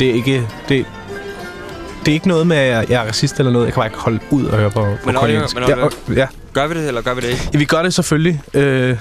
Det 0.00 0.10
er 0.10 0.14
ikke... 0.14 0.48
Det, 0.68 0.86
det 2.04 2.08
er 2.10 2.14
ikke 2.14 2.28
noget 2.28 2.46
med, 2.46 2.56
at 2.56 2.90
jeg, 2.90 3.02
er 3.02 3.08
racist 3.08 3.38
eller 3.38 3.52
noget. 3.52 3.64
Jeg 3.66 3.72
kan 3.74 3.80
bare 3.80 3.86
ikke 3.86 3.98
holde 3.98 4.18
ud 4.30 4.46
at 4.46 4.58
høre 4.58 4.70
på, 4.70 4.80
på 4.80 4.96
Men 5.06 5.14
koreansk. 5.14 5.54
men 5.54 5.64
ja, 5.68 5.76
og- 5.84 5.92
ja. 6.14 6.26
Gør 6.52 6.66
vi 6.66 6.74
det, 6.74 6.88
eller 6.88 7.00
gør 7.02 7.14
vi 7.14 7.20
det 7.20 7.28
ikke? 7.28 7.48
ja, 7.52 7.58
vi 7.58 7.64
gør 7.64 7.82
det 7.82 7.94
selvfølgelig. 7.94 8.40
Øh, 8.54 8.96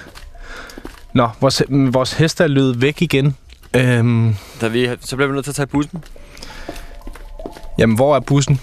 nå, 1.14 1.30
vores, 1.42 1.62
vores 1.70 2.14
heste 2.14 2.44
er 2.44 2.48
løbet 2.48 2.82
væk 2.82 3.02
igen. 3.02 3.36
Øhm, 3.76 4.36
Da 4.62 4.68
vi, 4.68 4.90
så 5.02 5.16
bliver 5.16 5.28
vi 5.28 5.34
nødt 5.34 5.46
til 5.46 5.52
at 5.52 5.56
tage 5.56 5.68
bussen. 5.68 6.04
jamen, 7.78 7.96
hvor 7.96 8.16
er 8.16 8.20
bussen? 8.20 8.62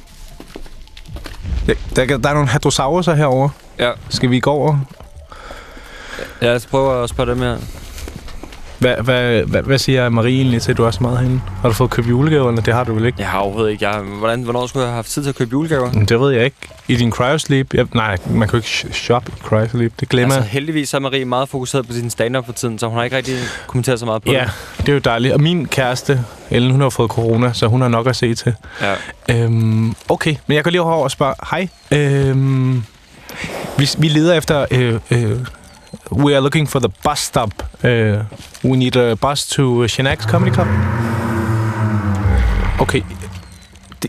Ja, 1.69 1.73
der, 1.97 2.19
der 2.19 2.29
er 2.29 2.35
nogle 2.35 2.49
hadrosauruser 2.49 3.15
herovre. 3.15 3.51
Ja. 3.79 3.91
Skal 4.09 4.31
vi 4.31 4.41
gå 4.41 4.51
over? 4.51 4.79
Ja, 6.43 6.47
lad 6.47 6.57
os 6.57 6.67
prøve 6.67 7.03
at 7.03 7.09
spørge 7.11 7.31
dem 7.31 7.39
her. 7.39 7.57
Hvad, 8.81 8.95
hvad, 8.97 9.43
hvad, 9.43 9.63
hvad 9.63 9.79
siger 9.79 10.09
Marie 10.09 10.37
egentlig 10.37 10.63
til, 10.63 10.71
at 10.71 10.77
du 10.77 10.85
er 10.85 10.91
så 10.91 10.99
meget 11.03 11.19
herinde? 11.19 11.41
Har 11.63 11.69
du 11.69 11.75
fået 11.75 11.91
købt 11.91 12.09
julegaver, 12.09 12.49
eller 12.49 12.63
det 12.63 12.75
har 12.75 12.85
du 12.85 12.95
vel 12.95 13.05
ikke? 13.07 13.17
Jeg 13.21 13.29
har 13.29 13.39
overhovedet 13.39 13.71
ikke. 13.71 13.89
Jeg, 13.89 14.01
hvordan, 14.01 14.43
hvornår 14.43 14.67
skulle 14.67 14.83
jeg 14.83 14.91
have 14.91 14.95
haft 14.97 15.09
tid 15.09 15.23
til 15.23 15.29
at 15.29 15.35
købe 15.37 15.51
julegaver? 15.53 15.93
Men 15.93 16.05
Det 16.05 16.21
ved 16.21 16.31
jeg 16.33 16.45
ikke. 16.45 16.57
I 16.89 16.97
din 16.97 17.11
cryosleep? 17.11 17.75
Jeg, 17.75 17.87
nej, 17.95 18.17
man 18.31 18.49
kan 18.49 18.53
jo 18.53 18.57
ikke 18.59 18.69
sh- 18.69 18.93
shoppe 18.93 19.33
i 19.37 19.41
cryosleep. 19.43 19.93
Det 20.01 20.09
glemmer 20.09 20.35
Altså, 20.35 20.51
heldigvis 20.51 20.95
er 20.95 20.99
Marie 20.99 21.25
meget 21.25 21.49
fokuseret 21.49 21.87
på 21.87 21.93
sin 21.93 22.11
stand-up 22.11 22.47
for 22.47 22.53
tiden, 22.53 22.79
så 22.79 22.87
hun 22.87 22.97
har 22.97 23.05
ikke 23.05 23.17
rigtig 23.17 23.35
kommenteret 23.67 24.01
så 24.01 24.07
meget 24.07 24.23
på 24.23 24.33
Ja, 24.33 24.45
det 24.81 24.89
er 24.89 24.93
jo 24.93 24.99
dejligt. 24.99 25.35
Og 25.35 25.41
min 25.41 25.67
kæreste, 25.67 26.25
Ellen, 26.51 26.71
hun 26.71 26.81
har 26.81 26.89
fået 26.91 27.11
corona, 27.11 27.53
så 27.53 27.67
hun 27.67 27.81
har 27.81 27.89
nok 27.89 28.07
at 28.07 28.17
se 28.17 28.35
til. 28.35 28.55
det. 28.81 28.95
Ja. 29.29 29.45
Øhm, 29.45 29.95
okay, 30.09 30.35
men 30.47 30.55
jeg 30.57 30.65
går 30.65 30.71
lige 30.71 30.81
over 30.81 31.05
og 31.05 31.11
spørge. 31.11 31.35
Hej. 31.51 31.69
Øhm, 31.91 32.83
vi, 33.79 33.89
vi 33.99 34.09
leder 34.09 34.35
efter... 34.35 34.67
Øh, 34.71 34.95
øh, 35.11 35.31
we 36.13 36.35
are 36.35 36.41
looking 36.41 36.69
for 36.69 36.79
the 36.79 36.89
bus 37.05 37.19
stop. 37.19 37.51
Uh, 37.85 37.91
we 38.65 38.77
need 38.77 38.97
a 38.97 39.15
bus 39.15 39.47
to 39.47 39.89
Shanax 39.89 40.27
Comedy 40.27 40.55
Club. 40.55 40.67
Okay. 42.81 43.03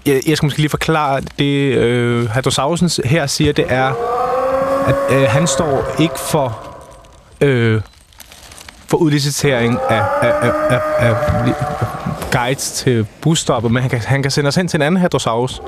Jeg, 0.06 0.22
jeg 0.28 0.38
skal 0.38 0.46
måske 0.46 0.60
lige 0.60 0.70
forklare 0.70 1.22
det. 1.40 1.76
Øh, 1.76 2.30
Hadrosausen 2.30 2.90
her 3.06 3.28
siger, 3.28 3.54
det 3.54 3.66
er, 3.68 3.94
at 4.88 5.18
øh, 5.18 5.24
han 5.30 5.48
står 5.48 5.96
ikke 6.00 6.20
for... 6.20 6.60
Øh, 7.42 7.82
for 8.88 8.98
udlicitering 8.98 9.80
af, 9.90 10.04
af, 10.22 10.34
af, 10.42 10.52
af, 10.70 10.80
af, 11.00 11.08
af 11.08 11.52
guides 12.32 12.72
til 12.72 13.08
busstopper, 13.22 13.70
men 13.70 13.82
han 13.82 13.90
kan, 13.90 14.00
han 14.00 14.22
kan 14.22 14.32
sende 14.32 14.48
os 14.48 14.56
hen 14.56 14.68
til 14.68 14.78
en 14.78 14.82
anden 14.82 15.02
Hadrosaurus. 15.02 15.62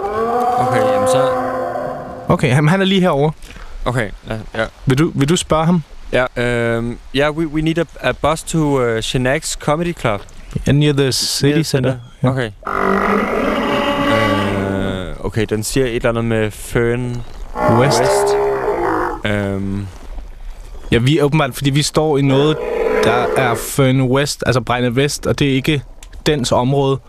Okay, 0.58 0.94
jamen 0.94 1.08
så... 1.08 1.30
Okay, 2.28 2.54
han, 2.54 2.68
han 2.68 2.82
er 2.82 2.86
lige 2.86 3.02
herovre. 3.02 3.32
Okay, 3.86 4.10
ja. 4.30 4.36
ja. 4.56 4.66
Vil 4.86 4.98
du, 4.98 5.12
vil 5.16 5.30
du 5.30 5.36
spørge 5.36 5.66
ham? 5.66 5.84
Ja, 6.14 6.26
um, 6.78 6.98
yeah, 7.16 7.38
we, 7.38 7.46
we 7.46 7.62
need 7.62 7.78
a, 7.78 7.86
a 8.02 8.12
bus 8.12 8.44
to 8.44 8.82
uh, 8.82 9.02
Shanax 9.02 9.56
Comedy 9.56 9.94
Club. 9.94 10.22
Yeah, 10.68 10.78
near 10.78 10.94
the 10.94 11.12
city 11.12 11.54
Near 11.54 11.64
center. 11.64 11.96
Ja. 12.24 12.30
Okay. 12.30 12.52
Uh, 12.68 12.74
okay, 15.26 15.46
den 15.50 15.64
siger 15.64 15.86
et 15.86 15.96
eller 15.96 16.10
andet 16.10 16.26
med 16.26 16.52
Fern 16.52 17.24
West. 17.80 18.00
West. 18.02 18.36
Um, 19.26 19.88
Ja, 20.92 20.98
vi 20.98 21.18
er 21.18 21.24
åbenbart, 21.24 21.56
fordi 21.56 21.70
vi 21.70 21.82
står 21.82 22.18
i 22.18 22.22
noget, 22.22 22.58
der 23.04 23.26
er 23.38 23.56
Fern 23.56 24.02
West, 24.02 24.44
altså 24.46 24.62
Brejne 24.62 24.96
Vest, 24.96 25.28
og 25.28 25.40
det 25.40 25.50
er 25.50 25.54
ikke 25.54 25.84
dens 26.26 26.52
område. 26.52 27.00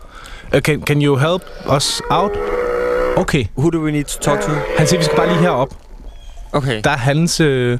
Uh, 0.53 0.59
can, 0.59 0.81
can 0.81 1.01
you 1.01 1.15
help 1.15 1.41
us 1.75 2.01
out? 2.09 2.31
Okay. 3.17 3.45
who 3.57 3.69
do 3.69 3.79
we 3.79 3.91
need 3.91 4.03
to 4.03 4.19
talk 4.21 4.41
to? 4.41 4.51
Han 4.77 4.87
siger, 4.87 4.99
vi 4.99 5.05
skal 5.05 5.17
bare 5.17 5.27
lige 5.27 5.39
herop. 5.39 5.69
Okay. 6.51 6.81
Der 6.83 6.89
er 6.89 6.97
hans... 6.97 7.39
Øh, 7.39 7.79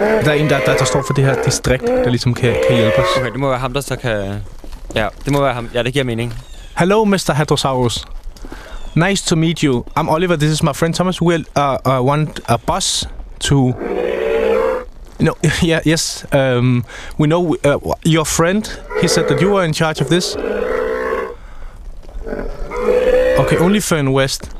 der 0.00 0.30
er 0.30 0.32
en, 0.32 0.50
der, 0.50 0.60
der, 0.60 0.76
der 0.76 0.84
står 0.84 1.02
for 1.06 1.14
det 1.14 1.24
her 1.24 1.42
distrikt, 1.42 1.86
der 1.86 2.10
ligesom 2.10 2.34
kan, 2.34 2.54
kan 2.68 2.76
hjælpe 2.76 2.98
os. 2.98 3.06
Okay, 3.16 3.30
det 3.30 3.40
må 3.40 3.48
være 3.48 3.58
ham, 3.58 3.72
der 3.72 3.80
så 3.80 3.96
kan... 3.96 4.42
Ja, 4.94 5.08
det 5.24 5.32
må 5.32 5.40
være 5.40 5.54
ham. 5.54 5.70
Ja, 5.74 5.82
det 5.82 5.92
giver 5.92 6.04
mening. 6.04 6.34
Hello, 6.78 7.04
Mr. 7.04 7.32
Hadrosaurus. 7.32 8.04
Nice 8.94 9.26
to 9.26 9.36
meet 9.36 9.58
you. 9.58 9.84
I'm 9.98 10.08
Oliver. 10.08 10.36
This 10.36 10.50
is 10.50 10.62
my 10.62 10.72
friend 10.72 10.94
Thomas. 10.94 11.22
We 11.22 11.34
uh, 11.34 11.78
uh, 11.86 12.00
want 12.06 12.40
a 12.48 12.56
bus 12.56 13.08
to. 13.40 13.74
No, 15.20 15.34
yeah, 15.62 15.80
yes. 15.86 16.26
Um, 16.32 16.84
we 17.18 17.28
know 17.28 17.56
uh, 17.64 17.78
your 18.04 18.24
friend. 18.24 18.80
He 19.00 19.08
said 19.08 19.28
that 19.28 19.40
you 19.40 19.50
were 19.50 19.64
in 19.64 19.72
charge 19.72 20.00
of 20.00 20.08
this. 20.08 20.36
Okay, 23.38 23.56
only 23.58 23.80
Fern 23.80 24.12
West, 24.12 24.50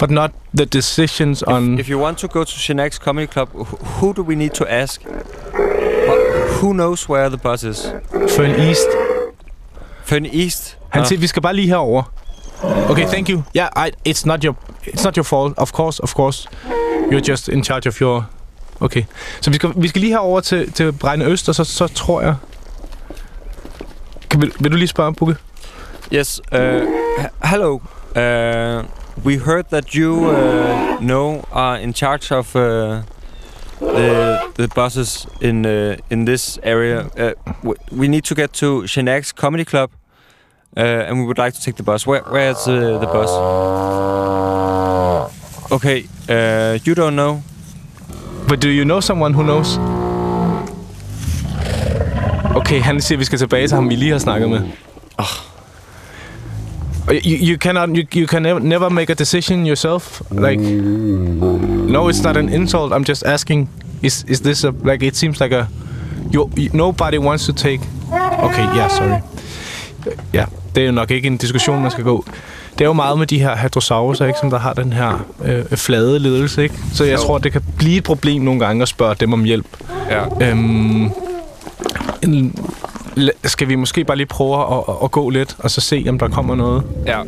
but 0.00 0.10
not 0.10 0.30
the 0.56 0.66
decisions 0.66 1.42
on. 1.42 1.78
If 1.78 1.88
you 1.88 1.98
want 2.02 2.18
to 2.18 2.28
go 2.28 2.44
to 2.44 2.50
Shanax 2.58 2.98
Comedy 2.98 3.26
Club, 3.26 3.48
wh- 3.54 4.00
who 4.00 4.12
do 4.14 4.22
we 4.22 4.34
need 4.34 4.50
to 4.50 4.64
ask? 4.68 5.00
Wh- 5.02 6.60
Who 6.60 6.72
knows 6.72 7.08
where 7.08 7.28
the 7.28 7.36
bus 7.38 7.62
is? 7.62 7.92
Fern 8.28 8.50
East. 8.60 8.88
Fern 10.04 10.26
East? 10.26 10.76
Han 10.88 11.06
siger, 11.06 11.18
vi 11.18 11.26
skal 11.26 11.42
bare 11.42 11.54
lige 11.54 11.68
herover. 11.68 12.02
Okay, 12.90 13.06
thank 13.06 13.28
you. 13.28 13.42
Yeah, 13.56 13.68
I, 13.86 13.90
it's 14.08 14.26
not 14.26 14.44
your, 14.44 14.54
it's 14.86 15.04
not 15.04 15.16
your 15.16 15.24
fault. 15.24 15.54
Of 15.58 15.72
course, 15.72 16.02
of 16.02 16.14
course. 16.14 16.48
You're 17.10 17.30
just 17.30 17.48
in 17.48 17.64
charge 17.64 17.88
of 17.88 18.00
your. 18.00 18.26
Okay, 18.80 19.02
så 19.40 19.50
vi 19.50 19.56
skal, 19.56 19.70
vi 19.76 19.88
skal 19.88 20.00
lige 20.00 20.10
herover 20.12 20.40
til 20.40 20.72
til 20.72 20.92
Brejne 20.92 21.24
Øst, 21.24 21.48
og 21.48 21.54
så, 21.54 21.64
så 21.64 21.86
tror 21.86 22.20
jeg. 22.20 22.34
Kan, 24.30 24.40
vil, 24.40 24.52
vil 24.60 24.72
du 24.72 24.76
lige 24.76 24.88
spørge, 24.88 25.14
Bukke? 25.14 25.36
Yes. 26.14 26.40
Uh, 26.52 26.58
hello. 27.44 27.74
Uh, 28.16 28.84
we 29.24 29.36
heard 29.36 29.68
that 29.70 29.94
you 29.94 30.30
uh, 30.30 30.98
know 31.00 31.44
are 31.52 31.78
in 31.78 31.92
charge 31.92 32.32
of 32.32 32.54
uh, 32.56 33.02
the 33.78 34.50
the 34.54 34.68
buses 34.68 35.26
in 35.40 35.66
uh, 35.66 35.96
in 36.10 36.24
this 36.24 36.58
area. 36.62 37.10
Uh, 37.16 37.32
we 37.90 38.08
need 38.08 38.24
to 38.24 38.34
get 38.34 38.52
to 38.52 38.82
Shanax 38.86 39.34
Comedy 39.34 39.64
Club, 39.64 39.90
uh, 40.76 40.80
and 40.80 41.18
we 41.18 41.24
would 41.26 41.38
like 41.38 41.54
to 41.54 41.60
take 41.62 41.76
the 41.76 41.82
bus. 41.82 42.06
Where 42.06 42.22
where's 42.22 42.68
uh, 42.68 42.98
the 42.98 43.06
bus? 43.06 43.30
Okay. 45.72 46.06
You 46.84 46.94
don't 46.94 47.14
know. 47.14 47.42
But 48.48 48.60
do 48.60 48.68
you 48.68 48.84
know 48.84 49.00
someone 49.00 49.34
who 49.34 49.42
knows? 49.42 49.78
Okay, 52.56 52.80
han 52.80 53.00
siger, 53.00 53.16
at 53.16 53.20
vi 53.20 53.24
skal 53.24 53.38
tilbage 53.38 53.68
til 53.68 53.74
ham, 53.74 53.88
vi 53.88 53.94
lige 53.94 54.12
har 54.12 54.18
snakket 54.18 54.50
med. 54.50 54.60
Oh. 55.18 55.49
You, 57.10 57.36
you 57.36 57.58
cannot, 57.58 57.88
you, 57.96 58.06
you 58.14 58.26
can 58.26 58.42
never, 58.42 58.60
never 58.60 58.90
make 58.90 59.10
a 59.12 59.14
decision 59.14 59.66
yourself. 59.66 60.22
Like, 60.30 60.60
no, 60.60 62.08
it's 62.08 62.22
not 62.22 62.36
an 62.36 62.48
insult. 62.48 62.92
I'm 62.92 63.04
just 63.04 63.24
asking. 63.26 63.68
Is 64.02 64.24
is 64.28 64.40
this 64.40 64.64
a 64.64 64.70
like? 64.84 65.06
It 65.06 65.16
seems 65.16 65.40
like 65.40 65.52
a. 65.56 65.66
You, 66.34 66.50
you 66.56 66.70
nobody 66.72 67.18
wants 67.18 67.46
to 67.46 67.52
take. 67.52 67.80
Okay, 68.42 68.64
yeah, 68.76 68.88
sorry. 68.90 69.20
Ja, 70.32 70.44
det 70.74 70.82
er 70.82 70.86
jo 70.86 70.92
nok 70.92 71.10
ikke 71.10 71.26
en 71.26 71.36
diskussion, 71.36 71.82
man 71.82 71.90
skal 71.90 72.04
gå. 72.04 72.24
Det 72.72 72.80
er 72.80 72.88
jo 72.88 72.92
meget 72.92 73.18
med 73.18 73.26
de 73.26 73.38
her 73.38 73.56
hadrosauruser, 73.56 74.26
ikke, 74.26 74.38
som 74.38 74.50
der 74.50 74.58
har 74.58 74.72
den 74.72 74.92
her 74.92 75.26
øh, 75.44 75.64
flade 75.76 76.18
ledelse. 76.18 76.62
Ikke? 76.62 76.74
Så 76.92 77.04
jeg 77.04 77.14
Jo. 77.18 77.18
tror, 77.26 77.38
det 77.38 77.52
kan 77.52 77.62
blive 77.76 77.96
et 77.98 78.04
problem 78.04 78.42
nogle 78.42 78.60
gange 78.60 78.82
at 78.82 78.88
spørge 78.88 79.14
dem 79.20 79.32
om 79.32 79.44
hjælp. 79.44 79.66
Ja. 80.10 80.50
Øhm, 80.50 81.10
en, 82.22 82.54
skal 83.44 83.68
vi 83.68 83.74
måske 83.74 84.04
bare 84.04 84.16
lige 84.16 84.26
prøve 84.26 84.76
at, 84.76 84.84
at, 84.88 84.94
at 85.04 85.10
gå 85.10 85.30
lidt, 85.30 85.56
og 85.58 85.70
så 85.70 85.80
se, 85.80 86.06
om 86.08 86.18
der 86.18 86.28
kommer 86.28 86.54
noget? 86.54 86.82
Ja. 87.06 87.22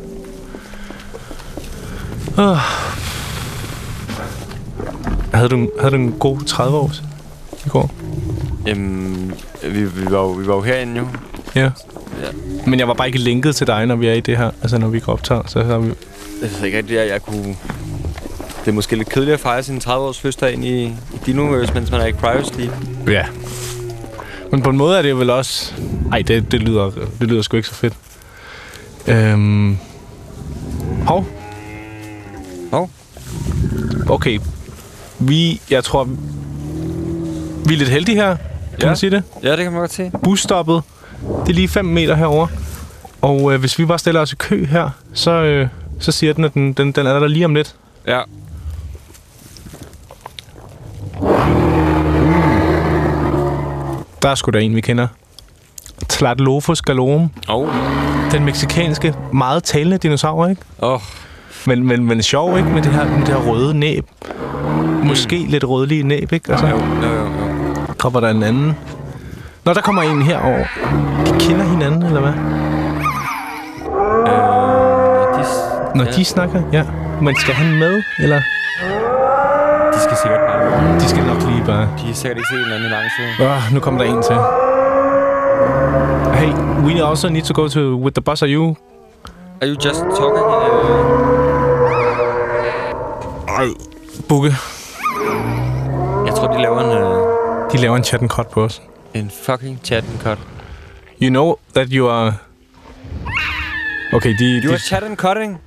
Havde 5.34 5.48
du, 5.48 5.70
havde 5.80 5.90
du 5.90 5.96
en 5.96 6.12
god 6.12 6.40
30 6.40 6.78
år 6.78 6.90
i 7.66 7.68
går? 7.68 7.90
Jamen, 8.66 9.32
vi, 9.62 9.84
vi, 9.84 10.04
var 10.10 10.18
jo, 10.18 10.28
vi 10.28 10.46
var 10.46 10.54
jo 10.54 10.60
herinde 10.60 10.98
jo. 11.00 11.06
Ja. 11.54 11.60
Ja. 11.62 11.70
Men 12.66 12.78
jeg 12.78 12.88
var 12.88 12.94
bare 12.94 13.06
ikke 13.06 13.18
linket 13.18 13.56
til 13.56 13.66
dig, 13.66 13.86
når 13.86 13.96
vi 13.96 14.08
er 14.08 14.12
i 14.12 14.20
det 14.20 14.36
her. 14.36 14.50
Altså, 14.62 14.78
når 14.78 14.88
vi 14.88 15.00
går 15.00 15.12
optager. 15.12 15.42
Så, 15.46 15.52
så 15.52 15.58
er 15.60 15.78
vi... 15.78 15.92
Jeg 16.42 16.50
ved 16.50 16.66
ikke 16.66 16.78
rigtig, 16.78 16.98
at 16.98 17.08
jeg 17.08 17.22
kunne... 17.22 17.56
Det 18.60 18.68
er 18.68 18.72
måske 18.72 18.96
lidt 18.96 19.08
kedeligt 19.08 19.34
at 19.34 19.40
fejre 19.40 19.62
sin 19.62 19.78
30-års 19.78 20.20
fødselsdag 20.20 20.52
ind 20.52 20.64
i, 20.64 20.84
i 20.84 20.94
Dinoverse, 21.26 21.74
mens 21.74 21.90
man 21.90 22.00
er 22.00 22.06
i 22.06 22.12
Cryosleep. 22.12 22.72
Ja. 23.08 23.24
Men 24.52 24.62
på 24.62 24.70
en 24.70 24.76
måde 24.76 24.98
er 24.98 25.02
det 25.02 25.18
vel 25.18 25.30
også... 25.30 25.72
Ej, 26.12 26.22
det, 26.22 26.52
det, 26.52 26.60
lyder, 26.62 26.90
det 27.20 27.28
lyder 27.28 27.42
sgu 27.42 27.56
ikke 27.56 27.68
så 27.68 27.74
fedt. 27.74 27.94
Øhm... 29.06 29.78
Hov. 31.06 31.26
Hov. 32.72 32.90
Okay. 34.08 34.38
Vi, 35.18 35.60
jeg 35.70 35.84
tror... 35.84 36.04
Vi 37.66 37.74
er 37.74 37.78
lidt 37.78 37.88
heldige 37.88 38.14
her. 38.16 38.36
Kan 38.36 38.80
Ja. 38.80 38.86
man 38.86 38.96
sige 38.96 39.10
det? 39.10 39.22
Ja, 39.42 39.50
det 39.50 39.58
kan 39.58 39.72
man 39.72 39.80
godt 39.80 39.92
se. 39.92 40.10
busstoppet. 40.22 40.82
Det 41.46 41.48
er 41.48 41.54
lige 41.54 41.68
5 41.68 41.84
meter 41.84 42.14
herover. 42.14 42.46
Og 43.20 43.52
øh, 43.54 43.60
hvis 43.60 43.78
vi 43.78 43.84
bare 43.84 43.98
stiller 43.98 44.20
os 44.20 44.32
i 44.32 44.36
kø 44.36 44.64
her, 44.66 44.90
så, 45.14 45.30
øh, 45.30 45.68
så 46.00 46.12
siger 46.12 46.32
den, 46.32 46.44
at 46.44 46.54
den, 46.54 46.72
den, 46.72 46.92
den 46.92 47.06
er 47.06 47.18
der 47.20 47.28
lige 47.28 47.44
om 47.44 47.54
lidt. 47.54 47.74
Ja. 48.06 48.20
Der 54.22 54.28
er 54.28 54.34
sgu 54.34 54.50
da 54.50 54.58
en, 54.58 54.76
vi 54.76 54.80
kender. 54.80 55.06
Tlatlofos 56.08 56.82
galorum. 56.82 57.30
Oh. 57.48 57.68
Den 58.32 58.44
meksikanske, 58.44 59.14
meget 59.32 59.64
talende 59.64 59.98
dinosaur, 59.98 60.46
ikke? 60.46 60.62
Åh. 60.82 60.92
Oh. 60.92 61.00
Men, 61.66 61.84
men, 61.86 62.04
men 62.04 62.22
sjov, 62.22 62.56
ikke? 62.58 62.68
Med 62.68 62.82
det 62.82 62.92
her, 62.92 63.04
med 63.04 63.18
det 63.18 63.28
her 63.28 63.50
røde 63.50 63.74
næb. 63.78 64.06
Måske 65.04 65.36
lidt 65.48 65.64
rødlige 65.68 66.02
næb, 66.02 66.32
ikke? 66.32 66.52
Og 66.52 66.58
så 66.58 66.66
Jo, 66.66 66.76
jo, 66.76 67.08
jo, 67.08 67.20
jo. 67.24 67.28
kommer 67.98 68.20
der 68.20 68.28
en 68.28 68.42
anden. 68.42 68.76
Nå, 69.64 69.74
der 69.74 69.80
kommer 69.80 70.02
en 70.02 70.22
herover. 70.22 70.64
De 71.26 71.30
kender 71.40 71.64
hinanden, 71.64 72.02
eller 72.02 72.20
hvad? 72.20 72.32
Øh, 74.32 75.38
de, 75.38 75.98
Når 75.98 76.04
ja, 76.04 76.10
de 76.10 76.24
snakker, 76.24 76.62
ja. 76.72 76.84
Men 77.22 77.36
skal 77.36 77.54
han 77.54 77.78
med, 77.78 78.02
eller? 78.18 78.42
De 79.94 80.00
skal 80.00 80.16
sikkert 80.22 80.40
bare... 80.48 80.94
De 81.00 81.08
skal 81.08 81.24
nok 81.24 81.42
lige 81.42 81.62
bare... 81.66 81.88
De 81.98 82.06
har 82.06 82.14
sikkert 82.14 82.36
ikke 82.38 82.48
set 82.48 82.66
en 82.66 82.72
anden 82.72 82.90
lang 82.90 83.04
tid. 83.16 83.46
Oh, 83.46 83.72
nu 83.74 83.80
kommer 83.80 84.04
der 84.04 84.10
en 84.14 84.22
til. 84.22 84.36
Hey, 86.38 86.50
we 86.86 87.08
also 87.08 87.28
need 87.28 87.42
to 87.42 87.54
go 87.62 87.68
to 87.68 87.80
with 88.04 88.14
the 88.14 88.22
bus. 88.22 88.42
Are 88.42 88.50
you? 88.50 88.76
Are 89.60 89.68
you 89.70 89.76
just 89.84 90.00
talking? 90.00 90.46
Uh, 93.48 93.58
Ej, 93.58 93.68
Bukke. 94.28 94.52
jeg 96.26 96.34
tror, 96.34 96.46
de 96.52 96.62
laver 96.62 96.80
en... 96.80 97.02
Uh, 97.02 97.32
De 97.72 97.78
laver 97.78 97.96
en 97.96 98.04
chat 98.04 98.20
and 98.20 98.30
cut 98.30 98.46
på 98.48 98.64
os. 98.64 98.82
En 99.14 99.30
fucking 99.46 99.80
chat 99.84 100.04
and 100.12 100.20
cut. 100.22 100.38
You 101.22 101.30
know 101.30 101.58
that 101.74 101.86
you 101.90 102.08
are... 102.10 102.32
Okay, 104.12 104.34
de... 104.38 104.44
You 104.44 104.60
de 104.68 104.74
are 104.74 104.78
chat 104.78 105.02
and 105.02 105.16
cutting. 105.16 105.60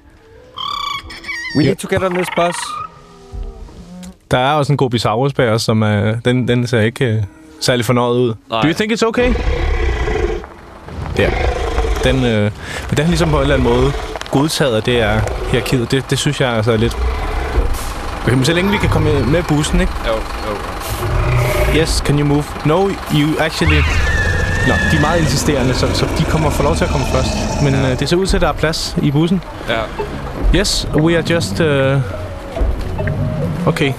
We 1.57 1.63
need 1.63 1.75
to 1.75 1.87
get 1.87 2.03
on 2.03 2.13
this 2.13 2.27
bus. 2.35 2.55
Der 4.31 4.37
er 4.37 4.51
også 4.51 4.73
en 4.73 4.77
Gobisaurus 4.77 5.33
bag 5.33 5.49
os, 5.49 5.61
som 5.61 5.81
er... 5.81 6.15
Den, 6.25 6.47
den 6.47 6.67
ser 6.67 6.79
ikke 6.79 7.17
uh, 7.17 7.23
særlig 7.61 7.85
fornøjet 7.85 8.17
ud. 8.17 8.33
Nej. 8.49 8.61
Do 8.61 8.67
you 8.67 8.73
think 8.73 8.91
it's 8.91 9.07
okay? 9.07 9.33
Ja. 11.17 11.29
Den, 12.03 12.25
øh, 12.25 12.51
men 12.89 12.97
den 12.97 12.99
er 12.99 13.07
ligesom 13.07 13.29
på 13.29 13.35
en 13.35 13.41
eller 13.41 13.55
anden 13.55 13.69
måde 13.69 13.91
godtaget, 14.31 14.85
det 14.85 15.01
er 15.01 15.19
hierarkiet. 15.51 15.91
Det, 15.91 16.09
det 16.09 16.19
synes 16.19 16.41
jeg 16.41 16.49
altså 16.49 16.71
er 16.71 16.77
lidt... 16.77 16.97
Okay, 18.23 18.35
men 18.35 18.45
så 18.45 18.53
længe 18.53 18.71
vi 18.71 18.77
kan 18.77 18.89
komme 18.89 19.13
med, 19.13 19.23
med 19.23 19.43
bussen, 19.43 19.81
ikke? 19.81 19.93
Jo, 20.07 20.13
jo. 20.13 20.55
Yes, 21.81 22.03
can 22.05 22.19
you 22.19 22.25
move? 22.25 22.43
No, 22.65 22.89
you 23.15 23.29
actually... 23.39 23.81
Nå, 24.67 24.73
de 24.91 24.97
er 24.97 25.01
meget 25.01 25.19
insisterende, 25.19 25.73
så, 25.73 25.87
så 25.93 26.05
de 26.17 26.23
kommer 26.23 26.49
får 26.49 26.63
lov 26.63 26.75
til 26.75 26.83
at 26.83 26.89
komme 26.89 27.05
først. 27.13 27.63
Men 27.63 27.73
ja. 27.73 27.91
øh, 27.91 27.99
det 27.99 28.09
ser 28.09 28.17
ud 28.17 28.25
til, 28.25 28.37
at 28.37 28.41
der 28.41 28.47
er 28.47 28.53
plads 28.53 28.97
i 29.01 29.11
bussen. 29.11 29.41
Ja. 29.69 29.79
Yes, 30.59 30.87
we 30.95 31.17
are 31.17 31.23
just... 31.29 31.59
Uh... 31.59 32.01
Okay. 33.67 33.93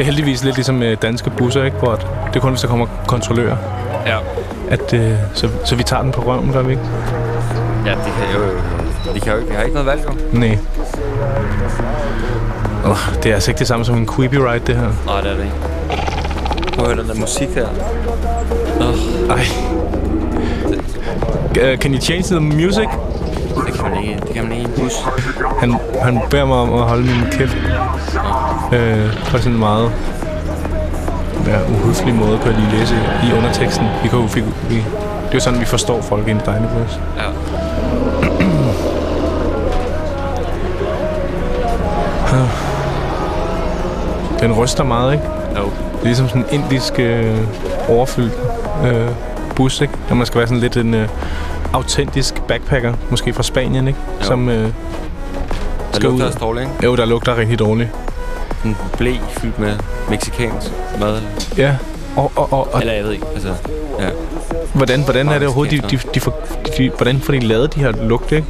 Det 0.00 0.04
er 0.06 0.10
heldigvis 0.10 0.44
lidt 0.44 0.56
ligesom 0.56 0.82
øh, 0.82 0.96
danske 1.02 1.30
busser, 1.30 1.64
ikke? 1.64 1.76
Hvor 1.76 1.94
det 1.94 2.36
er 2.36 2.40
kun, 2.40 2.50
hvis 2.50 2.60
der 2.60 2.68
kommer 2.68 2.86
kontrollører. 3.06 3.56
Ja. 4.06 4.18
At, 4.70 4.94
øh, 4.94 5.12
så, 5.34 5.48
så 5.64 5.76
vi 5.76 5.82
tager 5.82 6.02
den 6.02 6.12
på 6.12 6.22
røven, 6.22 6.52
gør 6.52 6.62
vi 6.62 6.70
ikke? 6.70 6.82
Ja, 7.86 7.90
det 7.90 8.12
kan 8.18 8.40
jo... 8.40 9.14
De 9.14 9.20
kan 9.20 9.32
jo 9.32 9.38
ikke, 9.38 9.50
vi 9.50 9.56
har 9.56 9.62
ikke 9.62 9.74
noget 9.74 9.86
valg, 9.86 10.00
jo. 10.04 10.38
Nej. 10.38 10.58
Oh, 12.84 12.96
det 13.22 13.30
er 13.30 13.34
altså 13.34 13.50
ikke 13.50 13.58
det 13.58 13.66
samme 13.66 13.84
som 13.84 13.96
en 13.96 14.08
Quibi 14.14 14.38
Ride, 14.38 14.66
det 14.66 14.76
her. 14.76 14.92
Nej, 15.06 15.20
det 15.20 15.30
er 15.30 15.36
det 15.36 15.44
ikke. 15.44 15.56
Prøv 16.72 16.84
at 16.84 16.94
høre 16.94 17.02
den 17.02 17.08
der 17.08 17.20
musik 17.20 17.48
her. 17.48 17.66
Oh, 18.80 19.36
Ej. 19.36 19.44
Uh, 21.72 21.78
can 21.78 21.94
you 21.94 22.00
change 22.00 22.22
the 22.22 22.40
music? 22.40 22.88
Det 23.66 23.74
kan 23.74 23.90
man 23.90 24.02
ikke, 24.02 24.20
det 24.26 24.34
kan 24.34 24.42
man 24.42 24.52
ikke 24.52 24.62
i 24.62 24.72
en 24.74 24.80
bus. 24.80 24.92
Han, 25.60 25.74
han 26.02 26.20
beder 26.30 26.44
mig 26.44 26.56
om 26.56 26.72
at 26.72 26.80
holde 26.80 27.02
min 27.02 27.24
kæft. 27.32 27.56
Øh, 28.72 29.24
på 29.30 29.38
sådan 29.38 29.52
en 29.52 29.58
meget 29.58 29.92
ja, 31.46 31.58
uhøflig 31.72 32.14
måde, 32.14 32.38
kan 32.38 32.52
jeg 32.52 32.60
lige 32.60 32.78
læse 32.78 32.94
i 33.24 33.36
underteksten. 33.36 33.86
Vi 34.02 34.08
kan 34.08 34.18
vi, 34.34 34.40
vi, 34.68 34.76
det 34.76 34.84
er 35.30 35.34
jo 35.34 35.40
sådan, 35.40 35.60
vi 35.60 35.64
forstår 35.64 36.02
folk 36.02 36.28
i 36.28 36.30
en 36.30 36.40
dejnebus. 36.46 37.00
Ja. 37.16 37.22
Den 44.40 44.52
ryster 44.52 44.84
meget, 44.84 45.12
ikke? 45.12 45.24
Jo. 45.56 45.64
Det 45.64 46.00
er 46.00 46.04
ligesom 46.04 46.28
sådan 46.28 46.44
en 46.50 46.62
indisk 46.62 46.98
øh, 46.98 47.38
overfyldt 47.88 48.32
øh, 48.86 49.08
bus, 49.56 49.80
ikke? 49.80 49.94
Når 50.08 50.16
man 50.16 50.26
skal 50.26 50.38
være 50.38 50.48
sådan 50.48 50.60
lidt 50.60 50.76
en 50.76 50.94
øh, 50.94 51.08
autentisk 51.72 52.42
backpacker, 52.48 52.92
måske 53.10 53.32
fra 53.32 53.42
Spanien, 53.42 53.88
ikke? 53.88 53.98
Jo. 54.20 54.26
Som 54.26 54.48
øh, 54.48 54.54
Der 54.64 54.70
Skal 55.92 56.02
lugter 56.04 56.24
ud. 56.24 56.28
også 56.28 56.38
dårligt, 56.38 56.62
ikke? 56.64 56.84
jo, 56.84 56.96
der 56.96 57.04
lugter 57.04 57.36
rigtig 57.36 57.58
dårligt. 57.58 57.88
En 58.64 58.76
blæ 58.98 59.12
fyldt 59.30 59.58
med 59.58 59.72
mexikansk 60.10 60.70
mad. 61.00 61.18
Ja. 61.58 61.76
Og, 62.16 62.32
og, 62.36 62.52
og, 62.52 62.68
og 62.74 62.80
Eller 62.80 62.92
jeg 62.92 63.04
ved 63.04 63.12
ikke, 63.12 63.26
altså... 63.34 63.48
Ja. 64.00 64.08
hvordan, 64.74 65.02
hvordan 65.02 65.28
er 65.28 65.32
det 65.38 65.42
overhovedet, 65.42 65.72
de, 65.72 65.76
de, 65.76 65.82
Mexikansk 65.82 66.14
de, 66.14 66.20
får, 66.20 66.40
de, 66.78 66.90
hvordan 66.96 67.20
får 67.20 67.32
de 67.32 67.38
lavet 67.40 67.74
de 67.74 67.80
her 67.80 67.92
lugte, 68.02 68.36
ikke? 68.36 68.48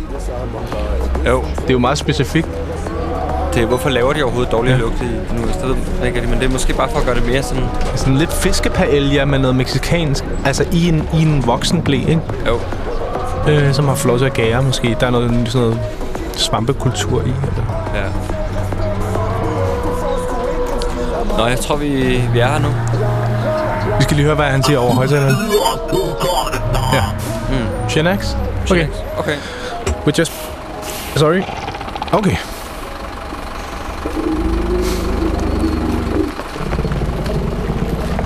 Jo, 1.26 1.42
Det 1.56 1.68
er 1.68 1.72
jo 1.72 1.78
meget 1.78 1.98
specifikt. 1.98 2.48
det 3.54 3.66
hvorfor 3.66 3.88
laver 3.90 4.12
de 4.12 4.22
overhovedet 4.22 4.52
dårlig 4.52 4.70
Ja. 4.70 4.76
ja. 4.76 4.80
lugt 4.82 5.02
i 5.02 5.04
nu? 5.04 5.40
Jeg 5.46 5.66
ved 5.68 5.74
det 6.00 6.06
ikke, 6.06 6.20
men 6.28 6.38
det 6.40 6.44
er 6.46 6.50
måske 6.52 6.72
bare 6.74 6.88
for 6.90 6.98
at 6.98 7.04
gøre 7.04 7.14
det 7.14 7.26
mere 7.26 7.42
sådan... 7.42 7.64
Sådan 7.96 8.16
lidt 8.16 8.32
fiskepaella 8.32 9.24
med 9.24 9.38
noget 9.38 9.56
meksikansk. 9.56 10.24
Altså 10.44 10.64
i 10.72 10.88
en, 10.88 11.08
i 11.14 11.22
en 11.22 11.46
voksen 11.46 11.82
blæ, 11.82 11.96
ikke? 11.96 12.20
Jo, 12.46 12.60
Øh, 13.48 13.74
som 13.74 13.88
har 13.88 13.94
fået 13.94 14.06
lov 14.10 14.18
til 14.18 14.24
at 14.26 14.32
gære, 14.32 14.62
måske. 14.62 14.96
Der 15.00 15.06
er 15.06 15.10
noget, 15.10 15.30
sådan 15.48 15.68
noget 15.68 15.80
svampekultur 16.32 17.20
i. 17.20 17.24
Eller. 17.24 17.90
ja. 17.94 18.04
Nå, 21.38 21.46
jeg 21.46 21.58
tror, 21.60 21.76
vi, 21.76 21.88
vi 22.32 22.38
er 22.38 22.48
her 22.48 22.58
nu. 22.58 22.68
Vi 23.98 24.02
skal 24.02 24.16
lige 24.16 24.26
høre, 24.26 24.34
hvad 24.34 24.46
han 24.46 24.62
siger 24.62 24.78
over 24.78 24.94
højtaleren. 24.94 25.34
Ja. 26.92 27.04
Mm. 27.48 27.88
Xenax? 27.90 28.34
Okay. 28.70 28.86
Okay. 29.18 29.36
We 30.06 30.12
just... 30.18 30.32
Sorry. 31.16 31.42
Okay. 32.12 32.36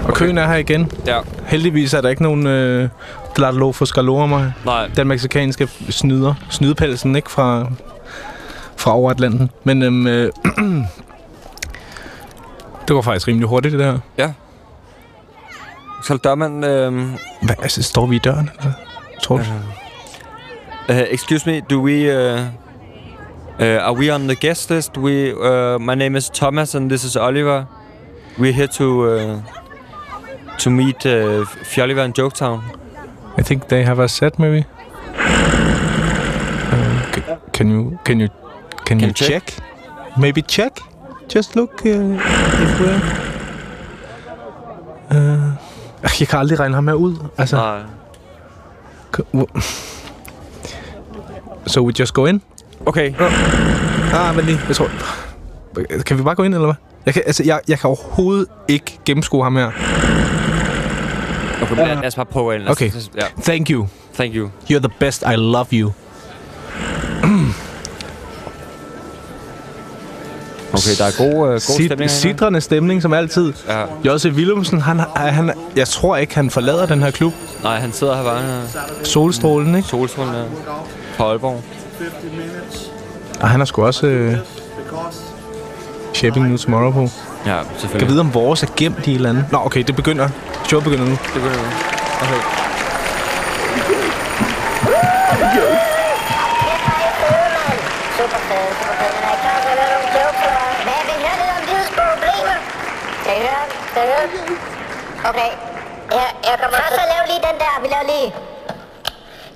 Og 0.09 0.15
køen 0.15 0.39
er 0.39 0.47
her 0.47 0.55
igen. 0.55 0.91
Ja. 1.07 1.19
Heldigvis 1.47 1.95
er 1.95 2.01
der 2.01 2.09
ikke 2.09 2.23
nogen 2.23 2.47
øh, 2.47 2.89
Glatlo 3.35 3.73
for 3.73 3.85
Skalormer. 3.85 4.51
Nej, 4.65 4.91
Den 4.97 5.09
meksikanske 5.09 5.69
snyder. 5.91 6.35
Snydepelsen, 6.51 7.17
ikke? 7.17 7.31
Fra, 7.31 7.67
fra 8.77 8.97
over 8.97 9.11
Atlanten. 9.11 9.51
Men 9.65 9.83
øhm, 9.83 10.07
øh, 10.07 10.33
det 12.81 12.89
går 12.89 13.03
faktisk 13.03 13.29
rimelig 13.29 13.49
hurtigt, 13.49 13.73
det 13.73 14.01
der. 14.19 14.33
så 16.05 16.17
dørmanden... 16.17 16.65
Øhm, 16.65 17.15
Hvad, 17.43 17.55
altså, 17.63 17.83
står 17.83 18.07
vi 18.07 18.17
i 18.17 18.19
døren? 18.19 18.51
Eller? 18.59 18.73
Tror 19.23 19.37
du? 19.37 19.43
Uh, 20.89 20.97
excuse 20.97 21.51
me, 21.51 21.61
do 21.61 21.81
we... 21.81 21.95
Uh, 22.35 22.41
uh, 23.61 23.87
are 23.87 23.97
we 23.97 24.15
on 24.15 24.29
the 24.29 24.37
guest 24.49 24.71
list? 24.71 24.99
We, 24.99 25.35
uh, 25.35 25.81
my 25.81 25.95
name 25.95 26.19
is 26.19 26.31
Thomas 26.31 26.75
and 26.75 26.91
this 26.91 27.05
is 27.05 27.17
Oliver. 27.17 27.65
We're 28.39 28.53
here 28.53 28.67
to 28.67 29.05
uh, 29.05 29.41
to 30.59 30.71
meet 30.71 31.07
uh, 31.07 31.47
Fjolliver 31.65 32.05
in 32.05 32.13
Joketown. 32.13 32.63
I 33.45 33.47
think 33.47 33.69
they 33.69 33.85
have 33.85 33.99
a 34.05 34.09
set, 34.09 34.39
maybe. 34.39 34.65
Uh, 36.73 37.13
c- 37.15 37.23
can 37.53 37.71
you 37.71 37.99
can 38.05 38.21
you 38.21 38.29
can, 38.87 39.01
you 39.01 39.07
you 39.09 39.13
check? 39.13 39.29
check? 39.29 39.65
Maybe 40.17 40.41
check. 40.43 40.81
Just 41.35 41.55
look 41.57 41.85
uh, 41.85 41.91
if 42.65 42.81
we're. 42.81 43.01
Uh, 45.11 45.51
jeg 46.21 46.29
kan 46.29 46.39
aldrig 46.39 46.61
regne 46.61 46.75
ham 46.75 46.89
her 46.89 46.95
ud. 46.95 47.15
Altså, 47.39 47.57
Nej. 47.57 47.83
so 51.67 51.83
we 51.83 51.93
just 52.01 52.15
go 52.15 52.27
in? 52.27 52.43
Okay. 52.87 53.15
Ah, 54.13 54.37
men 54.37 54.45
lige, 54.45 54.61
jeg 54.69 54.77
tror... 54.77 54.89
Kan 56.07 56.19
vi 56.19 56.23
bare 56.23 56.35
gå 56.35 56.43
ind, 56.43 56.55
eller 56.55 56.67
hvad? 56.67 56.75
Jeg 57.07 57.15
kan, 57.15 57.23
altså, 57.27 57.43
jeg, 57.45 57.61
jeg 57.69 57.79
kan 57.79 57.89
overhovedet 57.89 58.47
ikke 58.69 58.99
gennemskue 59.05 59.43
ham 59.43 59.57
her. 59.57 59.71
Okay, 61.81 61.89
lad, 61.89 61.97
lad 61.97 62.07
os 62.07 62.15
bare 62.15 62.27
prøve 62.27 62.55
ind. 62.55 62.69
Okay. 62.69 62.89
os- 62.97 63.11
Ja, 63.17 63.27
Thank 63.43 63.71
you. 63.71 63.87
thank 64.15 64.35
you. 64.35 64.49
You're 64.71 64.79
the 64.79 64.93
best. 65.01 65.23
I 65.23 65.35
love 65.37 65.67
you. 65.73 65.93
Okay, 70.73 70.97
der 70.99 71.05
er 71.05 71.11
god, 71.19 71.43
uh, 71.43 71.49
god 71.49 71.59
Sit- 71.61 71.85
stemning. 71.87 72.11
Sidrende 72.11 72.61
stemning, 72.61 73.03
som 73.03 73.13
altid. 73.13 73.53
Ja. 73.69 73.85
Jose 74.07 74.31
Willumsen, 74.31 74.81
han, 74.81 75.01
han, 75.17 75.53
jeg 75.77 75.89
tror 75.89 76.17
ikke, 76.17 76.35
han 76.35 76.51
forlader 76.51 76.87
den 76.87 77.03
her 77.03 77.11
klub. 77.11 77.33
Nej, 77.63 77.79
han 77.79 77.93
sidder 77.93 78.17
her 78.17 78.23
bare. 78.25 78.39
Uh, 78.63 79.05
Solstrålen, 79.05 79.75
ikke? 79.75 79.89
solstrålen 79.89 80.35
der. 80.35 80.45
Fra 81.17 81.25
Aalborg. 81.31 81.63
Og 83.41 83.49
han 83.49 83.61
har 83.61 83.65
sgu 83.65 83.85
også 83.85 84.07
øh, 84.07 84.37
Shaping 86.15 86.49
New 86.49 86.57
Tomorrow 86.57 86.93
på. 86.93 87.09
Ja, 87.47 87.59
selvfølgelig. 87.63 87.99
kan 87.99 88.09
vide, 88.09 88.21
om 88.21 88.35
vores 88.35 88.63
er 88.63 88.67
gemt 88.77 89.07
i 89.07 89.11
et 89.11 89.17
eller 89.17 89.31
andet. 89.31 89.45
Nå, 89.53 89.59
okay, 89.65 89.83
det 89.83 89.97
begynder. 89.97 90.29
Showet 90.67 90.85
begynder 90.85 91.05
nu. 91.05 91.11
Det 91.11 91.43
begynder 91.43 91.63
nu. 91.63 91.69
Okay. 92.23 92.41
Okay. 105.31 105.51
Jeg, 106.19 106.29
jeg 106.49 106.55
kommer 106.61 106.79
først 106.83 106.99
at 107.05 107.09
lave 107.15 107.25
lige 107.33 107.43
den 107.49 107.57
der. 107.63 107.75
Vi 107.83 107.89
laver 107.95 108.07
lige... 108.13 108.29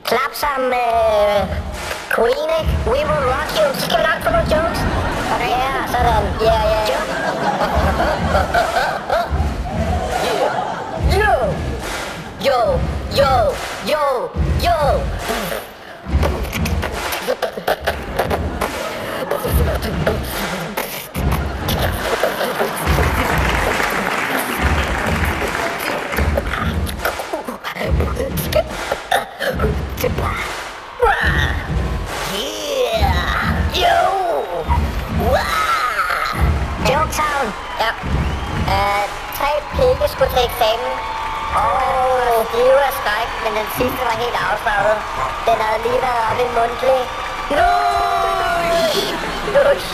Klap 0.05 0.33
sammen 0.33 0.68
med... 0.74 0.88
Queen, 2.14 2.48
ikke? 2.61 2.72
We 2.92 2.98
will 3.11 3.24
rock 3.35 3.51
you. 3.59 3.66
Så 3.74 3.81
skal 3.87 3.98
vi 4.01 4.05
nok 4.11 4.18
få 4.24 4.31
nogle 4.37 4.48
jokes. 4.55 4.81
Okay. 5.35 5.51
Ja, 5.64 5.72
sådan. 5.92 6.24
Ja, 6.48 6.59
ja, 6.72 6.81
ja. 6.92 7.27
Yo! 7.98 8.04
Yo! 12.40 12.78
Yo! 13.12 13.54
Yo! 13.87 14.30
Yo! 14.62 15.02
Tre 39.38 39.51
pigge 39.77 40.07
skulle 40.12 40.33
til 40.35 40.42
eksamen. 40.48 40.92
Åh, 41.62 42.38
stive 42.51 42.81
af 42.88 42.94
skræk, 43.01 43.31
men 43.44 43.53
den 43.59 43.68
sidste 43.79 44.01
var 44.09 44.16
helt 44.22 44.38
afslappet. 44.48 44.96
Den 45.48 45.57
havde 45.64 45.81
lige 45.87 46.01
været 46.07 46.22
oppe 46.29 46.42
i 46.46 46.51
mundtlig. 46.59 47.01
Nush! 47.57 48.98
Nush! 49.55 49.88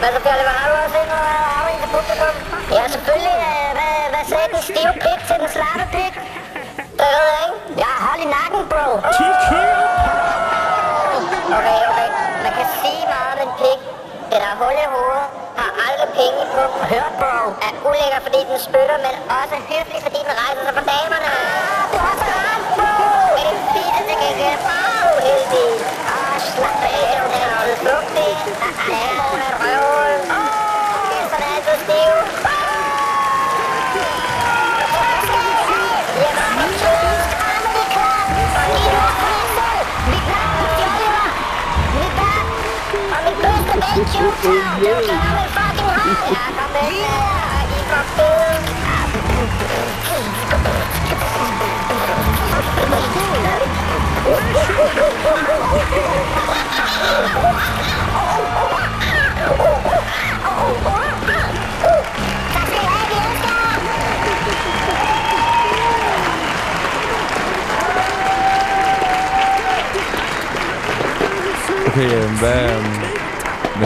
Hvad 0.00 0.10
så, 0.14 0.20
Bjørle, 0.24 0.44
hvad 0.48 0.56
har 0.60 0.66
du 0.70 0.74
også 0.84 0.98
noget 1.14 1.28
af 1.38 1.72
i 1.74 1.88
publikum? 1.94 2.34
Ja, 2.76 2.84
selvfølgelig. 2.94 3.36
Hvad, 3.78 3.94
hvad 4.12 4.24
sagde 4.30 4.48
den 4.54 4.62
stive 4.70 4.92
pik 5.04 5.20
til 5.28 5.36
den 5.42 5.48
slappe 5.56 5.84
pik? 5.96 6.14
Det 6.98 7.08
ved 7.14 7.26
jeg 7.34 7.42
ikke. 7.46 7.58
Jeg 7.82 7.88
har 7.94 8.00
hold 8.08 8.20
i 8.26 8.28
nakken, 8.36 8.62
bro. 8.72 8.86
Okay, 11.58 11.80
okay. 11.90 12.08
Man 12.44 12.52
kan 12.58 12.66
sige 12.80 13.02
meget 13.12 13.30
om 13.34 13.38
en 13.46 13.52
pik. 13.60 13.80
Den 14.32 14.40
har 14.46 14.54
hul 14.60 14.76
i 14.84 14.88
hovedet, 14.94 15.28
har 15.60 15.70
aldrig 15.86 16.08
penge 16.20 16.42
på. 16.54 16.62
Hørt, 16.92 17.12
bro. 17.20 17.36
Er 17.66 17.72
ulækker, 17.88 18.20
fordi 18.26 18.40
den 18.50 18.58
spytter, 18.66 18.98
men 19.06 19.14
også 19.38 19.56
høflig, 19.70 20.00
fordi 20.06 20.20
den 20.28 20.34
rejser 20.42 20.62
sig 20.66 20.74
på 20.78 20.84
damerne. 20.92 21.30
Du 21.92 21.96
har 22.06 22.14
så 22.22 22.28
ret, 22.46 22.64
bro. 22.76 22.90
Men 23.36 23.44
en 23.52 23.60
fisse 23.72 24.02
til 24.08 24.16
gengæld. 24.22 24.60
Åh, 24.74 25.16
uheldig. 25.16 25.68
Åh, 26.14 26.36
slap 26.50 26.82
af, 26.90 27.14
der. 27.34 27.46
Er 27.60 27.64
du 27.68 27.74
dugtig? 27.88 28.30
Naboen 28.92 29.42
Okay, 71.92 72.12
øh, 72.12 72.38
hvad, 72.38 72.70
øh, 72.70 73.01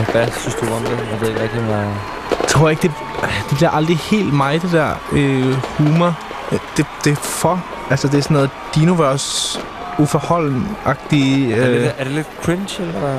hvad, 0.03 0.23
hvad 0.23 0.27
synes 0.39 0.55
du 0.55 0.65
om 0.65 0.81
det? 0.81 0.89
Jeg 1.11 1.21
ved 1.21 1.27
ikke 1.29 1.41
rigtig, 1.41 1.61
hvad... 1.61 1.77
Jeg 2.31 2.47
tror 2.47 2.69
ikke, 2.69 2.81
det, 2.81 2.91
det 3.49 3.57
bliver 3.57 3.69
aldrig 3.69 3.97
helt 3.97 4.33
mig, 4.33 4.61
det 4.61 4.71
der 4.71 4.89
øh, 5.11 5.53
humor. 5.77 6.17
Øh, 6.51 6.59
Det, 6.77 6.85
det 7.03 7.11
er 7.11 7.15
for... 7.15 7.63
Altså, 7.89 8.07
det 8.07 8.17
er 8.17 8.21
sådan 8.21 8.33
noget 8.35 8.49
Dinoverse 8.75 9.59
uforholden-agtige... 9.99 11.53
Er, 11.55 11.67
det, 11.67 11.77
Øh, 11.77 11.89
er 11.97 12.03
det 12.03 12.13
lidt 12.13 12.27
cringe, 12.41 12.83
eller 12.83 13.09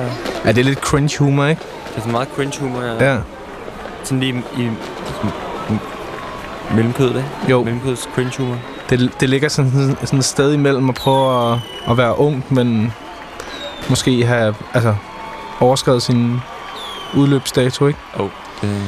ja, 0.45 0.51
det 0.51 0.57
er 0.57 0.63
lidt 0.63 0.79
cringe 0.79 1.17
humor, 1.19 1.45
ikke? 1.45 1.61
Det 1.87 1.95
er 1.95 1.99
sådan 1.99 2.11
meget 2.11 2.27
cringe 2.35 2.59
humor, 2.59 2.81
ja. 2.81 3.11
Ja. 3.13 3.17
Sådan 4.03 4.19
lige 4.19 4.43
i... 4.57 4.61
i 4.61 4.69
sådan, 5.05 5.79
mellemkødet, 6.75 7.15
ikke? 7.15 7.29
Jo. 7.49 7.63
Mellemkødets 7.63 8.09
cringe 8.15 8.33
humor. 8.37 8.57
Det, 8.89 9.11
det 9.19 9.29
ligger 9.29 9.49
sådan, 9.49 9.97
sådan 10.03 10.19
et 10.19 10.25
sted 10.25 10.53
imellem 10.53 10.89
at 10.89 10.95
prøve 10.95 11.51
at, 11.53 11.59
at 11.89 11.97
være 11.97 12.19
ung, 12.19 12.45
men 12.49 12.93
måske 13.89 14.25
have 14.25 14.55
altså, 14.73 14.95
overskrevet 15.59 16.01
sin 16.01 16.41
udløbsdato, 17.15 17.87
ikke? 17.87 17.99
Oh, 18.19 18.29
det... 18.61 18.81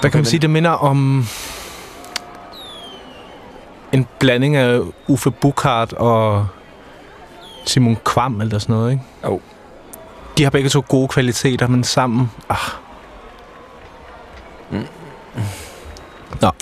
Hvad 0.00 0.10
kan 0.10 0.18
man 0.18 0.24
sige? 0.24 0.40
Det 0.40 0.50
minder 0.50 0.70
om 0.70 1.26
en 3.92 4.06
blanding 4.18 4.56
af 4.56 4.80
Uffe 5.08 5.30
Bukhardt 5.30 5.92
og 5.92 6.46
Simon 7.66 7.96
Kvam 8.04 8.40
eller 8.40 8.58
sådan 8.58 8.74
noget, 8.74 8.90
ikke? 8.92 9.02
Jo. 9.24 9.40
De 10.38 10.42
har 10.42 10.50
begge 10.50 10.68
to 10.68 10.84
gode 10.88 11.08
kvaliteter, 11.08 11.66
men 11.66 11.84
sammen... 11.84 12.30
Ah, 12.48 12.58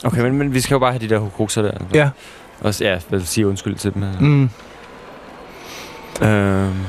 Okay, 0.05 0.21
men, 0.21 0.39
men 0.39 0.55
vi 0.55 0.61
skal 0.61 0.75
jo 0.75 0.79
bare 0.79 0.93
have 0.93 1.01
de 1.01 1.09
der 1.09 1.19
hukrukser 1.19 1.63
der. 1.63 1.71
ja. 1.95 2.11
Og 2.61 2.81
ja, 2.81 2.91
jeg 2.91 3.01
vil 3.11 3.27
sige 3.27 3.49
undskyld 3.49 3.77
til 3.77 3.95
dem. 3.95 4.03
Mm. 4.21 4.51
Øhm, 6.23 6.81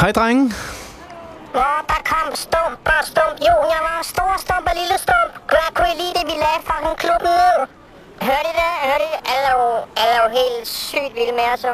Hej, 0.00 0.12
drenge. 0.12 0.52
Nå, 2.84 2.90
der 2.90 2.96
kom 2.96 3.04
Stump 3.04 3.04
og 3.04 3.04
Stump 3.06 3.34
Junior 3.46 3.80
var 3.88 4.00
stor 4.02 4.34
Stump 4.38 4.64
og 4.70 4.74
lille 4.80 4.98
Stump. 4.98 5.30
Gregory 5.46 5.92
lige 6.00 6.12
det, 6.16 6.24
vi 6.30 6.34
lagde 6.44 6.60
fucking 6.68 6.96
klubben 6.96 7.32
ned. 7.40 7.56
Hørte 8.22 8.48
I 8.52 8.54
det? 8.60 8.72
Hørte 8.88 9.04
I 9.04 9.10
det? 9.14 9.20
Alle 9.32 9.46
er 9.50 9.54
jo, 9.58 9.66
alle 10.00 10.12
er 10.16 10.22
jo 10.24 10.30
helt 10.40 10.68
sygt 10.68 11.12
vilde 11.14 11.32
med 11.40 11.46
os. 11.54 11.64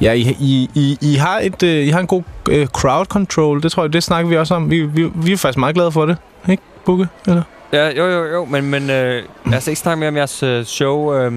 Ja, 0.00 0.12
I, 0.12 0.20
I, 0.40 0.70
I, 0.74 0.98
I, 1.00 1.14
har 1.16 1.38
et, 1.38 1.62
øh, 1.62 1.86
I 1.86 1.90
har 1.90 2.00
en 2.00 2.06
god 2.06 2.22
øh, 2.50 2.66
crowd 2.66 3.06
control. 3.06 3.62
Det 3.62 3.72
tror 3.72 3.82
jeg, 3.82 3.92
det 3.92 4.02
snakker 4.02 4.28
vi 4.28 4.36
også 4.36 4.54
om. 4.54 4.70
Vi, 4.70 4.80
vi, 4.82 5.02
vi 5.14 5.32
er 5.32 5.36
faktisk 5.36 5.58
meget 5.58 5.74
glade 5.74 5.92
for 5.92 6.06
det. 6.06 6.16
Ikke, 6.48 6.62
Bukke? 6.84 7.08
Eller? 7.26 7.42
ja, 7.72 7.88
jo, 7.88 8.06
jo, 8.06 8.24
jo, 8.24 8.44
men, 8.44 8.70
men 8.70 8.90
øh, 8.90 9.22
lad 9.46 9.58
os 9.58 9.66
ikke 9.66 9.80
snakke 9.80 10.00
mere 10.00 10.08
om 10.08 10.16
jeres 10.16 10.42
øh, 10.42 10.64
show. 10.64 11.14
Øh, 11.14 11.32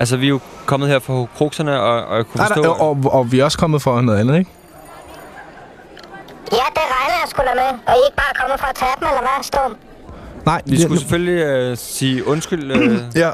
altså, 0.00 0.16
vi 0.16 0.26
er 0.26 0.30
jo 0.30 0.40
kommet 0.66 0.88
her 0.88 0.98
for 0.98 1.12
hukrukserne, 1.12 1.80
og, 1.80 2.04
og 2.04 2.16
jeg 2.16 2.26
kunne 2.26 2.46
forstå... 2.46 2.62
nej, 2.62 2.70
og, 2.70 2.80
og, 2.88 3.12
og 3.12 3.32
vi 3.32 3.40
er 3.40 3.44
også 3.44 3.58
kommet 3.58 3.82
for 3.82 4.00
noget 4.00 4.20
andet, 4.20 4.38
ikke? 4.38 4.50
Ja, 6.52 6.66
det 6.76 6.84
regner 6.94 6.97
jeg 7.28 7.32
sgu 7.34 7.42
da 7.50 7.54
med. 7.62 7.70
Og 7.88 7.92
I 7.98 8.00
er 8.00 8.06
ikke 8.08 8.16
bare 8.24 8.34
kommet 8.40 8.60
for 8.60 8.66
at 8.66 8.76
tabe 8.82 8.98
dem, 9.00 9.08
eller 9.08 9.24
hvad, 9.28 9.42
Stump? 9.42 9.78
Nej, 10.46 10.60
Vi 10.66 10.82
skulle 10.82 11.00
selvfølgelig 11.00 11.40
øh, 11.44 11.76
sige 11.76 12.26
undskyld. 12.26 12.64
Øh, 12.72 13.00
Ja. 13.22 13.30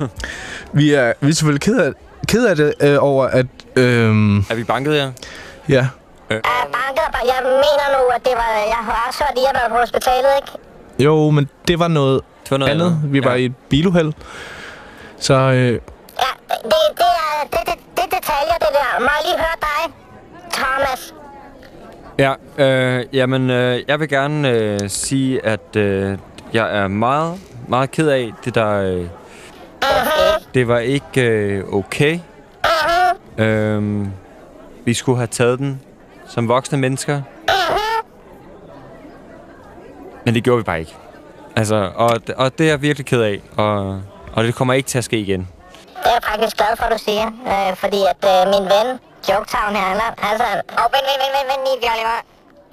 vi, 0.78 0.92
er, 0.94 1.12
vi 1.20 1.28
er 1.30 1.34
selvfølgelig 1.34 1.60
ked 1.68 1.76
af, 1.86 1.92
ked 2.28 2.46
af 2.46 2.56
det 2.56 2.74
øh, 2.80 2.96
over, 3.00 3.24
at... 3.26 3.46
Øh, 3.76 4.10
er 4.50 4.54
vi 4.54 4.64
banket 4.64 4.96
jer? 4.96 5.12
ja, 5.68 5.86
Jeg 6.30 6.40
banket, 6.78 7.06
og 7.20 7.22
jeg 7.32 7.40
mener 7.42 7.86
nu, 7.96 8.02
at 8.16 8.24
det 8.24 8.32
var... 8.40 8.50
Jeg 8.74 8.80
har 8.88 9.04
også 9.08 9.24
hørt, 9.24 9.32
at 9.32 9.38
I 9.38 9.44
har 9.46 9.54
været 9.60 9.70
på 9.70 9.76
hospitalet, 9.84 10.30
ikke? 10.40 10.52
jo, 11.04 11.30
men 11.30 11.48
det 11.68 11.78
var 11.78 11.88
noget, 11.88 12.20
Det 12.44 12.50
var 12.50 12.56
noget 12.56 12.72
andet. 12.72 13.00
Vi 13.04 13.24
var 13.24 13.30
ja. 13.30 13.36
i 13.36 13.44
et 13.44 13.54
biluheld. 13.68 14.12
Så 15.18 15.34
øh, 15.34 15.72
Ja, 16.24 16.30
det, 16.64 16.80
det, 17.00 17.10
er, 17.24 17.34
det, 17.52 17.60
det, 17.66 17.74
det 17.96 18.02
er 18.04 18.16
detaljer, 18.16 18.56
det 18.64 18.68
der. 18.78 19.00
Må 19.00 19.08
jeg 19.16 19.22
lige 19.28 19.38
høre 19.44 19.58
dig, 19.68 19.82
Thomas? 20.52 21.14
Ja, 22.18 22.34
øh, 22.58 23.04
jamen, 23.12 23.50
øh, 23.50 23.82
jeg 23.88 24.00
vil 24.00 24.08
gerne 24.08 24.50
øh, 24.50 24.90
sige, 24.90 25.46
at 25.46 25.76
øh, 25.76 26.18
jeg 26.52 26.78
er 26.78 26.88
meget, 26.88 27.40
meget 27.68 27.90
ked 27.90 28.08
af 28.08 28.32
det 28.44 28.54
der... 28.54 28.68
Øh, 28.68 29.06
det 30.54 30.68
var 30.68 30.78
ikke 30.78 31.20
øh, 31.20 31.74
okay. 31.74 32.18
Øh, 33.38 34.06
vi 34.84 34.94
skulle 34.94 35.18
have 35.18 35.26
taget 35.26 35.58
den 35.58 35.80
som 36.28 36.48
voksne 36.48 36.78
mennesker. 36.78 37.22
Men 40.24 40.34
det 40.34 40.44
gjorde 40.44 40.58
vi 40.58 40.62
bare 40.62 40.80
ikke. 40.80 40.96
Altså, 41.56 41.90
og, 41.94 42.10
og 42.36 42.58
det 42.58 42.66
er 42.66 42.70
jeg 42.70 42.82
virkelig 42.82 43.06
ked 43.06 43.22
af, 43.22 43.40
og, 43.56 44.02
og 44.32 44.44
det 44.44 44.54
kommer 44.54 44.74
ikke 44.74 44.86
til 44.86 44.98
at 44.98 45.04
ske 45.04 45.18
igen. 45.18 45.48
Det 45.86 46.06
er 46.06 46.10
jeg 46.10 46.22
faktisk 46.22 46.56
glad 46.56 46.76
for, 46.76 46.84
at 46.84 46.92
du 46.92 46.98
siger. 46.98 47.26
Øh, 47.26 47.76
fordi 47.76 47.96
at 48.10 48.46
øh, 48.46 48.52
min 48.54 48.70
ven, 48.70 48.98
Joketown 49.28 49.72
her, 49.76 49.86
han 49.92 50.00
er, 50.06 50.12
altså... 50.28 50.48
Åh, 50.78 50.84
oh, 50.84 50.88
vent, 50.94 51.06
vent, 51.08 51.20
vent, 51.22 51.34
vent, 51.36 51.48
vent, 51.50 51.62
lige, 51.66 51.90
Oliver. 51.94 52.20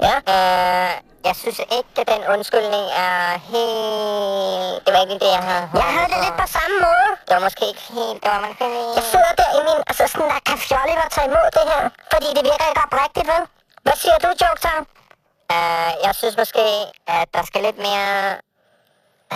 Ja? 0.06 0.16
Øh, 0.34 0.92
jeg 1.28 1.36
synes 1.42 1.60
ikke, 1.78 1.92
at 2.02 2.08
den 2.14 2.22
undskyldning 2.34 2.86
er 3.06 3.22
helt... 3.52 4.76
Det 4.86 4.92
var 4.94 5.02
ikke 5.06 5.18
det, 5.26 5.32
jeg 5.38 5.44
havde 5.50 5.66
Jeg 5.84 5.90
havde 5.96 6.10
det 6.14 6.20
lidt 6.26 6.38
på 6.44 6.48
samme 6.58 6.76
måde. 6.86 7.10
Det 7.28 7.34
var 7.38 7.44
måske 7.48 7.64
ikke 7.72 7.86
helt... 7.98 8.20
Det 8.24 8.30
var 8.34 8.48
ikke... 8.54 8.68
Jeg 8.98 9.06
sidder 9.12 9.34
der 9.42 9.50
i 9.60 9.62
min... 9.68 9.80
Altså 9.90 10.04
sådan 10.12 10.28
der, 10.34 10.40
kan 10.50 10.58
Fjolliver 10.68 11.08
tage 11.16 11.28
imod 11.32 11.48
det 11.58 11.66
her? 11.72 11.84
Fordi 12.14 12.28
det 12.38 12.44
virker 12.50 12.68
ikke 12.72 12.84
oprigtigt, 12.88 13.28
vel? 13.34 13.44
Hvad 13.86 13.98
siger 14.04 14.18
du, 14.24 14.30
Joketown? 14.42 14.84
Øh, 15.54 15.92
jeg 16.06 16.14
synes 16.20 16.36
måske, 16.42 16.66
at 17.18 17.28
der 17.36 17.44
skal 17.50 17.62
lidt 17.68 17.80
mere 17.88 18.10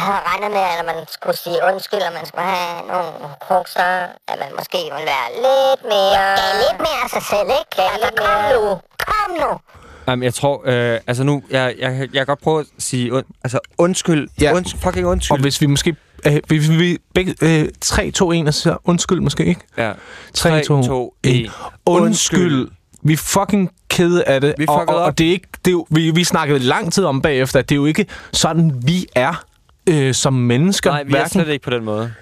regnet 0.01 0.51
med, 0.51 0.63
at 0.79 0.85
man 0.85 0.95
skulle 1.07 1.37
sige 1.37 1.57
undskyld, 1.73 2.01
og 2.01 2.13
man 2.13 2.25
skulle 2.25 2.43
have 2.43 2.87
nogle 2.87 3.11
krukser, 3.45 3.89
at 4.31 4.37
man 4.39 4.51
måske 4.59 4.77
ville 4.77 5.07
være 5.13 5.29
lidt 5.47 5.81
mere... 5.83 6.13
Ja, 6.19 6.35
lidt 6.63 6.79
mere 6.85 6.99
af 7.03 7.09
sig 7.09 7.23
selv, 7.31 7.49
ikke? 7.59 7.73
Ja, 7.77 7.87
altså, 7.93 8.09
kom 8.21 8.41
nu! 8.53 8.61
Kom 9.07 9.29
nu! 9.41 9.59
Jamen, 10.07 10.23
jeg 10.23 10.33
tror... 10.33 10.61
Øh, 10.65 10.99
altså 11.07 11.23
nu, 11.23 11.43
jeg, 11.49 11.75
jeg, 11.79 11.91
jeg 11.99 12.09
kan 12.13 12.25
godt 12.25 12.41
prøve 12.41 12.59
at 12.59 12.65
sige... 12.79 13.13
Und, 13.13 13.25
altså, 13.43 13.59
undskyld. 13.77 14.29
Ja. 14.41 14.43
Ja. 14.43 14.55
Unds, 14.55 14.73
fucking 14.73 15.07
undskyld. 15.07 15.37
og 15.37 15.41
hvis 15.41 15.61
vi 15.61 15.65
måske... 15.65 15.95
Øh, 16.25 16.37
hvis 16.47 16.69
vi 16.69 16.97
begge... 17.13 17.35
Øh, 17.41 17.69
3, 17.81 18.11
2, 18.11 18.31
1, 18.31 18.47
og 18.47 18.53
så 18.53 18.77
undskyld 18.85 19.19
måske, 19.19 19.45
ikke? 19.45 19.61
Ja. 19.77 19.93
3, 20.33 20.63
2, 20.63 21.15
1. 21.23 21.51
Undskyld. 21.85 22.69
Vi 23.05 23.13
er 23.13 23.17
fucking 23.17 23.71
kede 23.89 24.23
af 24.23 24.41
det. 24.41 24.53
Vi 24.57 24.65
og, 24.67 24.75
og, 24.75 24.81
op. 24.81 25.07
og 25.07 25.17
det 25.17 25.27
er 25.27 25.31
ikke, 25.31 25.47
det 25.65 25.67
er 25.67 25.71
jo, 25.71 25.87
vi, 25.89 26.11
vi 26.11 26.23
snakkede 26.23 26.59
lang 26.59 26.93
tid 26.93 27.05
om 27.05 27.21
bagefter, 27.21 27.59
at 27.59 27.69
det 27.69 27.75
er 27.75 27.79
jo 27.79 27.85
ikke 27.85 28.05
sådan, 28.31 28.73
vi 28.85 29.05
er 29.15 29.43
øh, 29.89 30.13
som 30.13 30.33
mennesker. 30.33 30.91
Nej, 30.91 31.03
vi 31.03 31.13
er 31.15 31.27
slet 31.27 31.47
ikke 31.47 31.63
på 31.63 31.69
den 31.69 31.83
måde. 31.83 32.13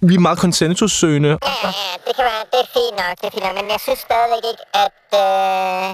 vi 0.00 0.14
er 0.14 0.18
meget 0.18 0.38
konsensussøgende. 0.38 1.28
Ja, 1.28 1.36
ja, 1.64 1.70
det 2.06 2.12
kan 2.16 2.24
være, 2.30 2.44
det 2.52 2.58
er 2.64 2.68
fint 2.76 2.94
nok, 3.02 3.14
det 3.20 3.26
er 3.28 3.30
fint 3.36 3.44
nok, 3.46 3.54
men 3.60 3.70
jeg 3.74 3.80
synes 3.86 3.98
stadigvæk 4.08 4.44
ikke, 4.52 4.64
at... 4.84 5.00
Øh... 5.24 5.86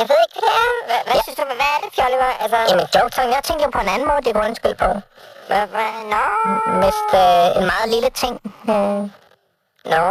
Jeg 0.00 0.06
ved 0.10 0.20
ikke, 0.26 0.38
hvad. 0.46 0.62
Hvad, 0.88 1.00
hvad 1.06 1.18
synes 1.24 1.36
du, 1.38 1.44
hvad 1.44 1.70
er 1.74 1.78
det, 1.84 1.90
Fjolliver? 1.96 2.30
Altså... 2.42 2.58
Jamen, 2.70 2.86
Joketown, 2.94 3.28
jeg 3.36 3.42
tænker 3.48 3.66
på 3.76 3.80
en 3.84 3.88
anden 3.94 4.06
måde, 4.10 4.20
det 4.24 4.30
kunne 4.34 4.46
undskylde 4.48 4.78
på. 4.84 4.90
Hvad, 5.48 5.64
hvad? 5.74 5.90
Nå, 6.14 6.24
mest 6.84 7.10
øh, 7.24 7.46
en 7.58 7.66
meget 7.72 7.88
lille 7.94 8.10
ting. 8.22 8.34
Øh. 8.74 9.02
Nå. 9.92 10.04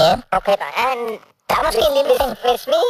Ja, 0.00 0.10
okay, 0.38 0.56
der 0.64 0.70
er, 0.82 0.88
en, 0.96 1.02
der 1.48 1.54
er 1.58 1.62
måske 1.66 1.82
en 1.90 1.96
lille 1.98 2.14
ting. 2.20 2.30
Hvis 2.46 2.62
vi, 2.72 2.80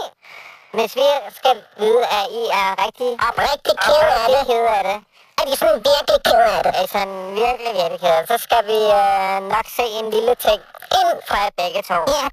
hvis 0.77 0.93
vi 1.01 1.07
skal 1.39 1.57
vide, 1.83 2.03
at 2.19 2.25
I 2.41 2.43
er 2.63 2.69
rigtig 2.85 3.11
oprigtigt 3.29 3.79
ked 3.87 4.01
af 4.23 4.27
det, 4.35 4.41
ked 4.51 4.65
af 4.79 4.83
det, 4.89 4.99
er 5.41 5.45
de 5.51 5.57
sådan 5.57 5.81
virkelig 5.91 6.19
ked 6.29 6.41
af 6.57 6.63
det, 6.67 6.73
altså 6.83 6.99
virkelig, 7.43 7.73
virkelig 7.81 8.01
ked 8.05 8.13
af 8.17 8.21
det, 8.23 8.29
så 8.33 8.39
skal 8.47 8.63
vi 8.71 8.79
øh, 9.01 9.37
nok 9.55 9.67
se 9.79 9.85
en 10.01 10.07
lille 10.17 10.35
ting 10.47 10.61
ind 11.01 11.11
fra 11.29 11.37
jer 11.45 11.51
begge 11.61 11.83
to. 11.91 11.99
Ja. 12.17 12.25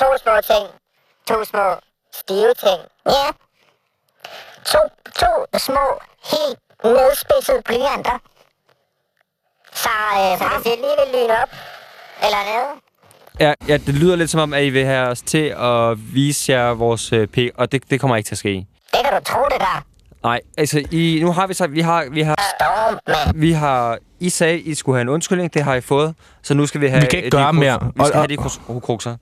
To 0.00 0.06
små 0.22 0.34
ting. 0.52 0.64
To 1.28 1.36
små 1.50 1.66
stive 2.20 2.54
ting. 2.64 2.80
Ja. 3.16 3.26
To, 4.72 4.80
to 5.22 5.30
små, 5.66 5.86
helt 6.32 6.58
nedspidsede 6.84 7.62
blyanter. 7.68 8.18
Så, 9.84 9.94
øh, 10.20 10.38
så 10.38 10.44
hvis 10.54 10.66
I 10.72 10.76
lige 10.84 10.96
vil 11.00 11.08
lyne 11.20 11.42
op, 11.42 11.50
eller 12.24 12.40
noget, 12.50 12.74
Ja, 13.40 13.54
ja, 13.68 13.76
det 13.76 13.94
lyder 13.94 14.16
lidt 14.16 14.30
som 14.30 14.40
om, 14.40 14.54
at 14.54 14.64
I 14.64 14.70
vil 14.70 14.84
have 14.84 15.08
os 15.08 15.20
til 15.22 15.46
at 15.58 16.14
vise 16.14 16.52
jer 16.52 16.70
vores 16.70 17.12
øh, 17.12 17.26
pik, 17.28 17.50
og 17.58 17.72
det, 17.72 17.90
det 17.90 18.00
kommer 18.00 18.16
ikke 18.16 18.28
til 18.28 18.34
at 18.34 18.38
ske. 18.38 18.66
det 18.92 19.00
kan 19.04 19.12
du 19.12 19.20
tro 19.24 19.40
det 19.50 19.60
der. 19.60 19.82
Nej, 20.22 20.40
altså, 20.58 20.82
I, 20.90 21.18
nu 21.22 21.32
har 21.32 21.46
vi 21.46 21.54
så, 21.54 21.66
vi 21.66 21.80
har, 21.80 22.04
vi 22.10 22.22
har, 22.22 22.36
vi 23.34 23.52
har, 23.52 23.98
I 24.20 24.28
sagde, 24.30 24.58
I 24.60 24.74
skulle 24.74 24.96
have 24.96 25.02
en 25.02 25.08
undskyldning, 25.08 25.54
det 25.54 25.62
har 25.64 25.74
I 25.74 25.80
fået, 25.80 26.14
så 26.42 26.54
nu 26.54 26.66
skal 26.66 26.80
vi 26.80 26.88
have... 26.88 27.00
Vi 27.00 27.06
kan 27.06 27.18
ikke 27.18 27.30
gøre 27.30 27.52
mere. 27.52 27.78
Vi 27.84 27.90
skal 28.04 28.12
Og- 28.12 28.18
have 28.18 28.26
de 28.26 28.36
krus- 28.36 28.60
hokrukser. 28.66 29.16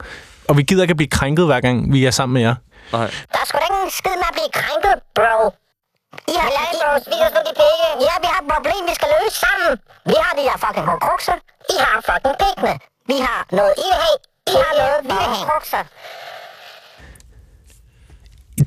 Og 0.49 0.57
vi 0.57 0.63
gider 0.63 0.83
ikke 0.83 0.93
at 0.93 0.97
blive 0.97 1.11
krænket, 1.19 1.45
hver 1.47 1.61
gang 1.61 1.93
vi 1.93 2.05
er 2.07 2.11
sammen 2.11 2.35
med 2.35 2.43
jer. 2.43 2.55
Nej. 2.93 3.01
Der 3.33 3.39
er 3.43 3.47
sgu 3.49 3.59
da 3.59 3.65
ikke 3.71 3.85
en 3.85 3.91
skid 4.01 4.17
med 4.23 4.29
at 4.33 4.37
blive 4.39 4.51
krænket, 4.61 4.95
bro. 5.19 5.39
I 6.33 6.35
har 6.43 6.49
ja, 6.59 6.65
bro, 6.81 6.91
vi 7.13 7.17
har 7.23 7.29
sgu 7.33 7.41
de 7.51 7.55
penge. 7.63 7.87
Ja, 8.09 8.15
vi 8.25 8.29
har 8.33 8.41
et 8.45 8.49
problem, 8.55 8.81
vi 8.91 8.95
skal 8.99 9.09
løse 9.17 9.37
sammen. 9.47 9.73
Vi 10.11 10.17
har 10.25 10.33
de 10.39 10.43
der 10.49 10.57
fucking 10.65 10.87
hårdkrukser. 10.91 11.37
I 11.75 11.77
har 11.85 11.97
fucking 12.09 12.37
pengene. 12.45 12.73
Vi 13.11 13.17
har 13.27 13.41
noget, 13.59 13.73
I 13.87 13.89
vil 13.91 13.99
have. 14.05 14.19
I 14.53 14.55
har 14.65 14.73
noget, 14.83 14.99
vi 15.03 15.13
vil 15.19 15.27
have. 15.35 15.47
Krukser. 15.51 15.83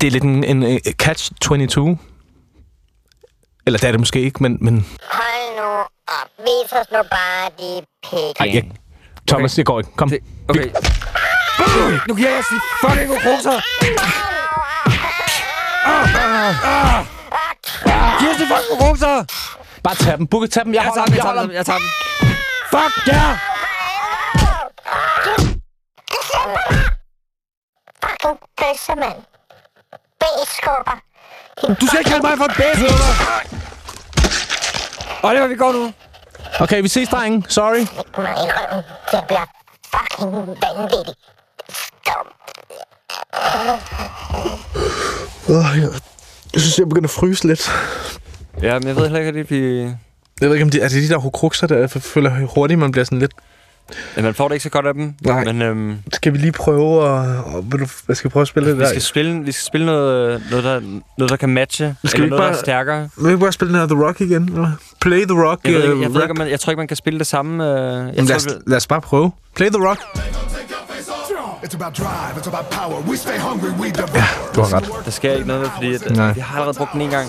Det 0.00 0.04
er 0.04 0.10
lidt 0.16 0.24
en, 0.24 0.44
en, 0.44 0.62
en 0.62 0.80
catch-22. 1.02 1.80
Eller 3.66 3.78
det 3.78 3.86
er 3.88 3.90
det 3.92 4.00
måske 4.00 4.20
ikke, 4.20 4.42
men... 4.42 4.58
men 4.60 4.86
Hold 5.02 5.56
nu 5.56 5.68
op. 6.08 6.28
Vis 6.38 6.72
os 6.72 6.90
nu 6.92 6.98
bare 7.10 7.50
de 7.58 7.84
penge. 8.10 8.34
ej, 8.40 8.50
jeg, 8.54 8.70
Thomas, 9.28 9.54
det 9.54 9.66
går 9.66 9.80
ikke. 9.80 9.92
Kom. 9.96 10.08
Det, 10.10 10.18
okay. 10.48 10.70
Nu 12.08 12.14
giver 12.14 12.30
jeg 12.30 12.42
de 12.50 12.60
fucking 12.80 13.08
hokrukser! 13.08 13.60
Giv 18.20 18.28
os 18.30 18.36
de 18.36 18.46
fucking 18.52 18.80
hokrukser! 18.80 19.24
Bare 19.84 19.94
tag 19.94 20.18
dem. 20.18 20.26
Bukke, 20.26 20.48
tag 20.48 20.64
dem. 20.64 20.74
Jeg 20.74 20.82
Jeg 20.82 20.88
holder 20.92 21.04
tager 21.06 21.06
dem. 21.06 21.14
Jeg 21.14 21.18
jeg 21.18 21.24
tager 21.24 21.28
holder 21.28 21.42
dem, 21.42 21.52
jeg 21.52 21.66
tager 21.66 21.78
dem. 21.78 21.88
Fuck 22.72 23.06
ja! 23.12 23.24
Fucking 28.04 28.38
bøsse, 28.60 28.94
mand. 29.02 29.18
B-skubber. 30.20 30.98
Du 31.68 31.86
skal 31.86 31.98
ikke 31.98 32.10
kalde 32.10 32.26
mig 32.26 32.36
for 32.36 32.44
en 32.44 32.54
bæsnummer! 32.56 33.40
Oliver, 35.22 35.46
vi 35.46 35.56
går 35.56 35.72
nu. 35.72 35.92
Okay, 36.60 36.82
vi 36.82 36.88
ses, 36.88 37.08
drenge. 37.08 37.44
Sorry. 37.48 37.86
røven. 38.16 38.84
Jeg 39.12 39.22
bliver 39.26 39.46
fucking 39.94 40.32
vanvittig. 40.32 41.14
Oh, 45.48 45.78
jeg, 45.78 45.88
jeg 46.52 46.60
synes, 46.60 46.78
jeg 46.78 46.88
begynder 46.88 47.06
at 47.06 47.10
fryse 47.10 47.46
lidt. 47.46 47.70
Ja, 48.62 48.78
men 48.78 48.88
jeg 48.88 48.96
ved 48.96 49.02
heller 49.02 49.18
ikke, 49.18 49.28
at 49.28 49.34
det 49.34 49.46
bliver... 49.46 49.94
Jeg 50.40 50.48
ved 50.48 50.52
ikke, 50.52 50.64
om 50.64 50.70
de, 50.70 50.80
er 50.80 50.88
det 50.88 51.02
de 51.02 51.08
der 51.08 51.18
hokrukser, 51.18 51.66
der 51.66 51.78
jeg 51.78 51.90
føler 51.90 52.46
hurtigt, 52.46 52.78
man 52.80 52.92
bliver 52.92 53.04
sådan 53.04 53.18
lidt... 53.18 53.32
Ja, 54.16 54.22
man 54.22 54.34
får 54.34 54.48
det 54.48 54.54
ikke 54.54 54.62
så 54.62 54.68
godt 54.70 54.86
af 54.86 54.94
dem. 54.94 55.14
Nej. 55.22 55.44
Men 55.44 55.62
øhm, 55.62 55.96
Skal 56.12 56.32
vi 56.32 56.38
lige 56.38 56.52
prøve 56.52 57.02
at... 57.04 57.44
Og, 57.44 57.64
vil 57.72 57.80
du, 57.80 57.86
hvad 58.06 58.16
skal 58.16 58.28
vi 58.28 58.32
prøve 58.32 58.42
at 58.42 58.48
spille 58.48 58.68
det 58.68 58.78
vi, 58.78 58.82
der? 58.82 58.88
skal 58.88 59.02
spille, 59.02 59.40
vi 59.44 59.52
skal 59.52 59.64
spille 59.66 59.86
noget, 59.86 60.42
noget, 60.50 60.64
der, 60.64 60.80
noget, 61.18 61.30
der 61.30 61.36
kan 61.36 61.48
matche. 61.48 61.94
Skal 62.04 62.20
eller 62.20 62.26
vi 62.26 62.30
noget, 62.30 62.42
der 62.42 62.48
bare- 62.48 62.56
er 62.58 62.62
stærkere. 62.62 63.08
Vil 63.16 63.26
vi 63.26 63.30
ikke 63.30 63.40
bare 63.40 63.52
spille 63.52 63.72
den 63.74 63.80
her 63.80 63.86
The 63.96 64.06
Rock 64.06 64.20
igen? 64.20 64.44
eller? 64.44 64.70
Play 65.00 65.24
The 65.24 65.42
Rock. 65.48 65.60
Jeg, 65.64 65.72
ved, 65.74 65.82
øh, 65.84 65.90
ikke, 65.90 66.02
jeg, 66.02 66.10
ved 66.14 66.16
rap. 66.22 66.30
ikke, 66.30 66.38
man, 66.38 66.50
jeg 66.50 66.60
tror 66.60 66.70
ikke, 66.70 66.78
man 66.80 66.88
kan 66.88 66.96
spille 66.96 67.18
det 67.18 67.26
samme. 67.26 67.64
Øh, 67.64 67.70
jeg 67.70 68.14
lad, 68.16 68.26
tror, 68.26 68.34
os, 68.36 68.46
vi- 68.46 68.50
lad 68.66 68.76
os 68.76 68.86
bare 68.86 69.00
prøve. 69.00 69.30
Play 69.56 69.68
The 69.68 69.88
Rock. 69.88 70.00
It's 71.64 71.74
about 71.74 71.94
drive, 71.98 72.34
it's 72.40 72.48
about 72.48 72.66
power. 72.70 73.02
We 73.08 73.16
stay 73.16 73.38
hungry, 73.38 73.68
we 73.80 73.90
devour. 73.90 74.22
Du 74.54 74.60
har 74.60 74.74
ret. 74.76 74.88
der 75.04 75.10
sker 75.10 75.32
ikke 75.32 75.46
noget, 75.48 75.70
fordi 75.74 75.94
at, 75.94 76.16
Nej. 76.16 76.32
vi 76.32 76.40
har 76.40 76.54
allerede 76.56 76.76
brugt 76.78 76.92
den 76.92 77.00
en 77.00 77.10
gang. 77.10 77.28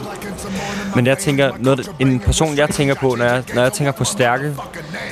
Men 0.95 1.07
jeg 1.07 1.17
tænker, 1.17 1.51
noget, 1.59 1.91
en 1.99 2.19
person, 2.19 2.57
jeg 2.57 2.69
tænker 2.69 2.95
på, 2.95 3.15
når 3.17 3.25
jeg, 3.25 3.43
når 3.55 3.61
jeg 3.61 3.73
tænker 3.73 3.91
på 3.91 4.03
stærke, 4.03 4.55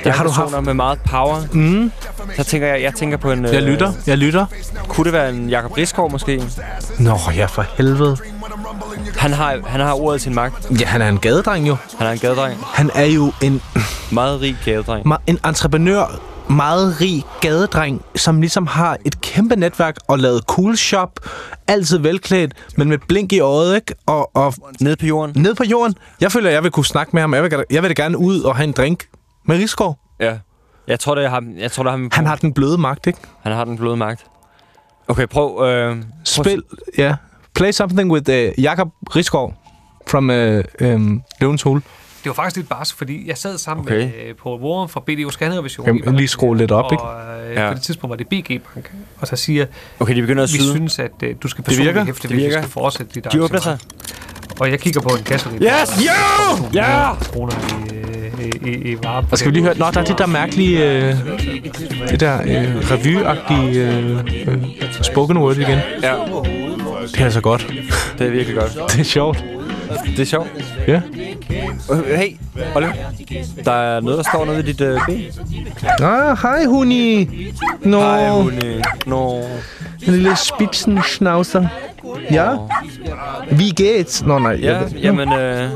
der 0.04 0.12
har 0.12 0.24
du 0.24 0.30
haft. 0.30 0.64
med 0.66 0.74
meget 0.74 1.00
power, 1.06 1.42
mm. 1.54 1.92
så 2.36 2.44
tænker 2.44 2.68
jeg, 2.68 2.82
jeg 2.82 2.94
tænker 2.94 3.18
på 3.18 3.32
en... 3.32 3.46
Jeg 3.46 3.62
lytter. 3.64 3.94
Jeg 4.08 4.18
lytter. 4.18 4.46
Kunne 4.88 5.06
det 5.06 5.14
være 5.14 5.30
en 5.30 5.50
Jakob 5.50 5.78
Riskov 5.78 6.12
måske? 6.12 6.44
Nå, 7.00 7.18
ja, 7.36 7.46
for 7.46 7.66
helvede. 7.78 8.18
Han 9.18 9.34
har, 9.34 9.60
han 9.68 9.80
har 9.82 9.94
ordet 9.94 10.22
sin 10.22 10.36
magt. 10.36 10.80
Ja, 10.82 10.86
han 10.86 11.02
er 11.02 11.10
en 11.10 11.18
gadedreng 11.20 11.68
jo. 11.68 11.78
Han 11.98 12.08
er 12.08 12.12
en 12.12 12.20
gadedreng. 12.20 12.58
Han 12.74 12.92
er 12.96 13.06
jo 13.06 13.32
en, 13.42 13.62
Meget 14.12 14.42
rig 14.42 14.58
gadedreng. 14.66 15.14
ma- 15.14 15.22
en 15.28 15.40
entreprenør, 15.46 16.20
meget 16.50 17.02
rig 17.02 17.24
gadedreng, 17.42 18.02
som 18.16 18.42
ligesom 18.42 18.68
har 18.68 18.98
et 19.06 19.22
kæmpe 19.22 19.56
netværk 19.56 19.96
og 20.08 20.20
lavet 20.20 20.44
cool 20.48 20.78
shop. 20.78 21.20
Altid 21.68 21.98
velklædt, 21.98 22.54
men 22.78 22.90
med 22.90 22.98
blink 23.08 23.32
i 23.34 23.40
øjet, 23.40 23.76
ikke? 23.76 23.94
Og, 24.06 24.32
og 24.36 24.54
Nede 24.80 24.96
på 24.96 25.06
jorden. 25.06 25.42
ned 25.42 25.56
på 25.56 25.64
jorden. 25.64 25.96
Jeg 26.22 26.32
føler, 26.32 26.50
jeg 26.50 26.64
vil 26.64 26.72
kunne 26.72 26.86
snakke 26.86 27.10
med 27.14 27.22
ham. 27.22 27.34
Jeg 27.34 27.44
vil, 27.44 27.54
jeg 27.72 27.84
vil 27.84 27.98
da 27.98 28.04
gerne 28.04 28.18
ud 28.18 28.42
og 28.42 28.56
have 28.56 28.64
en 28.68 28.72
drink 28.72 29.04
med 29.50 29.58
Rigsgaard. 29.58 30.00
Ja. 30.20 30.38
Jeg 30.88 31.00
tror, 31.00 31.16
det 31.16 31.26
er 31.26 31.30
ham. 31.30 31.58
Jeg 31.58 31.72
tror, 31.72 31.84
det 31.84 31.88
er 31.88 31.92
ham. 31.92 32.10
Han 32.14 32.26
har 32.26 32.36
den 32.36 32.54
bløde 32.54 32.78
magt, 32.78 33.08
ikke? 33.08 33.20
han 33.44 33.52
har 33.52 33.66
den 33.66 33.78
bløde 33.78 33.98
magt. 33.98 34.26
Okay, 35.08 35.28
prøv... 35.28 35.68
Øh, 35.70 35.96
prøv 35.96 36.04
Spil, 36.24 36.64
ja. 36.98 37.16
Play 37.56 37.72
something 37.72 38.12
with 38.12 38.30
uh, 38.30 38.64
Jakob 38.64 38.90
Rigsgaard 39.16 39.54
from 40.08 40.30
uh, 40.30 40.36
um, 40.94 41.22
Løvens 41.42 41.62
Hule. 41.62 41.82
Det 42.24 42.30
var 42.30 42.34
faktisk 42.34 42.56
lidt 42.56 42.70
bars, 42.70 42.94
fordi 42.94 43.28
jeg 43.28 43.38
sad 43.38 43.58
sammen 43.58 43.86
Okay. 43.86 43.96
med 43.98 44.06
uh, 44.32 44.36
Paul 44.44 44.62
Warren 44.62 44.90
fra 44.90 45.00
BDO 45.00 45.30
Scannervision. 45.30 45.86
Kan 45.86 45.96
vi 46.14 46.18
lige 46.18 46.28
skrue 46.28 46.58
lidt 46.58 46.72
op, 46.72 46.92
ikke? 46.92 47.04
og, 47.04 47.40
øh, 47.50 47.56
Ja. 47.56 47.68
På 47.70 47.74
det 47.74 47.82
tidspunkt 47.82 48.10
var 48.10 48.16
det 48.18 48.28
BG 48.28 48.62
Bank. 48.74 48.92
Og 49.22 49.28
så 49.28 49.36
siger, 49.36 49.66
Okay, 50.00 50.16
de 50.16 50.22
begynder 50.22 50.44
at 50.44 50.50
vi 50.54 50.58
syde. 50.58 50.72
synes, 50.72 51.00
at 51.00 51.12
uh, 51.24 51.30
du 51.44 51.48
skal 51.48 51.64
personligt 51.64 52.06
hæfte, 52.06 52.22
Det 52.22 52.30
hvis 52.30 52.38
vi 52.38 52.44
virker. 52.44 52.62
skal 52.62 52.70
fortsætte 52.72 53.12
dit 53.16 53.28
De 53.34 53.44
åbner 53.44 53.60
sig. 53.60 53.78
Og 54.60 54.72
jeg 54.72 54.80
kigger 54.80 55.02
på 55.02 55.10
en 55.10 55.24
kasse. 55.24 55.50
Yes! 55.50 55.62
Ja! 55.62 56.14
Ja! 56.74 57.14
Kroner 57.16 57.54
i, 57.92 57.96
øh, 57.96 58.09
i, 58.66 58.70
i, 58.70 58.92
i 58.92 58.98
varer. 59.04 59.24
Og 59.32 59.38
skal 59.38 59.52
vi 59.52 59.56
lige 59.56 59.64
høre... 59.64 59.78
Nå, 59.78 59.86
der 59.94 60.00
er 60.00 60.06
det 60.06 60.18
der 60.18 60.26
mærkelige... 60.26 60.92
Øh, 60.94 61.16
det 62.10 62.20
der 62.20 62.42
øh, 62.42 62.76
revy-agtige 62.76 63.78
øh, 63.78 64.20
øh, 64.48 64.64
spoken 65.02 65.38
word 65.38 65.58
igen. 65.58 65.80
Ja, 66.04 66.14
Det 67.12 67.20
er 67.20 67.24
altså 67.26 67.42
godt. 67.42 67.68
det 68.20 68.28
er 68.28 68.32
virkelig 68.32 68.56
godt. 68.58 68.78
Det 68.92 69.00
er 69.00 69.04
sjovt. 69.04 69.44
Det 70.06 70.20
er 70.20 70.26
sjovt. 70.26 70.48
Ja. 70.88 71.02
Øh, 71.92 72.18
Hey, 72.18 72.36
Oliver. 72.76 72.92
Der 73.66 73.72
er 73.72 74.00
noget, 74.02 74.18
der 74.18 74.24
står 74.34 74.46
nede 74.46 74.58
ved 74.58 74.64
dit 74.64 74.82
øh, 74.82 75.00
ben. 75.06 75.22
Ah, 76.02 76.38
hej, 76.42 76.66
Huni. 76.66 77.30
Nå, 77.82 78.00
Hej, 78.00 78.30
Rune. 78.32 78.82
Nå. 79.06 79.38
en 80.08 80.14
lille 80.14 80.36
spitzenschnauzer. 80.36 81.68
Ja? 82.32 82.56
Wie 83.52 83.72
geht's? 83.82 84.26
Nå, 84.28 84.40
nej. 84.40 84.52
Ja, 84.62 84.82
jamen, 84.96 85.34
øh, 85.34 85.70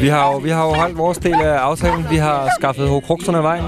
vi, 0.00 0.08
har 0.08 0.32
jo, 0.32 0.36
vi 0.38 0.50
har 0.50 0.64
jo 0.64 0.72
holdt 0.74 0.98
vores 0.98 1.18
del 1.18 1.34
af 1.34 1.56
aftalen. 1.58 2.06
Vi 2.10 2.16
har 2.16 2.48
skaffet 2.60 2.88
hokrukserne 2.88 3.38
af 3.38 3.42
vejen. 3.44 3.64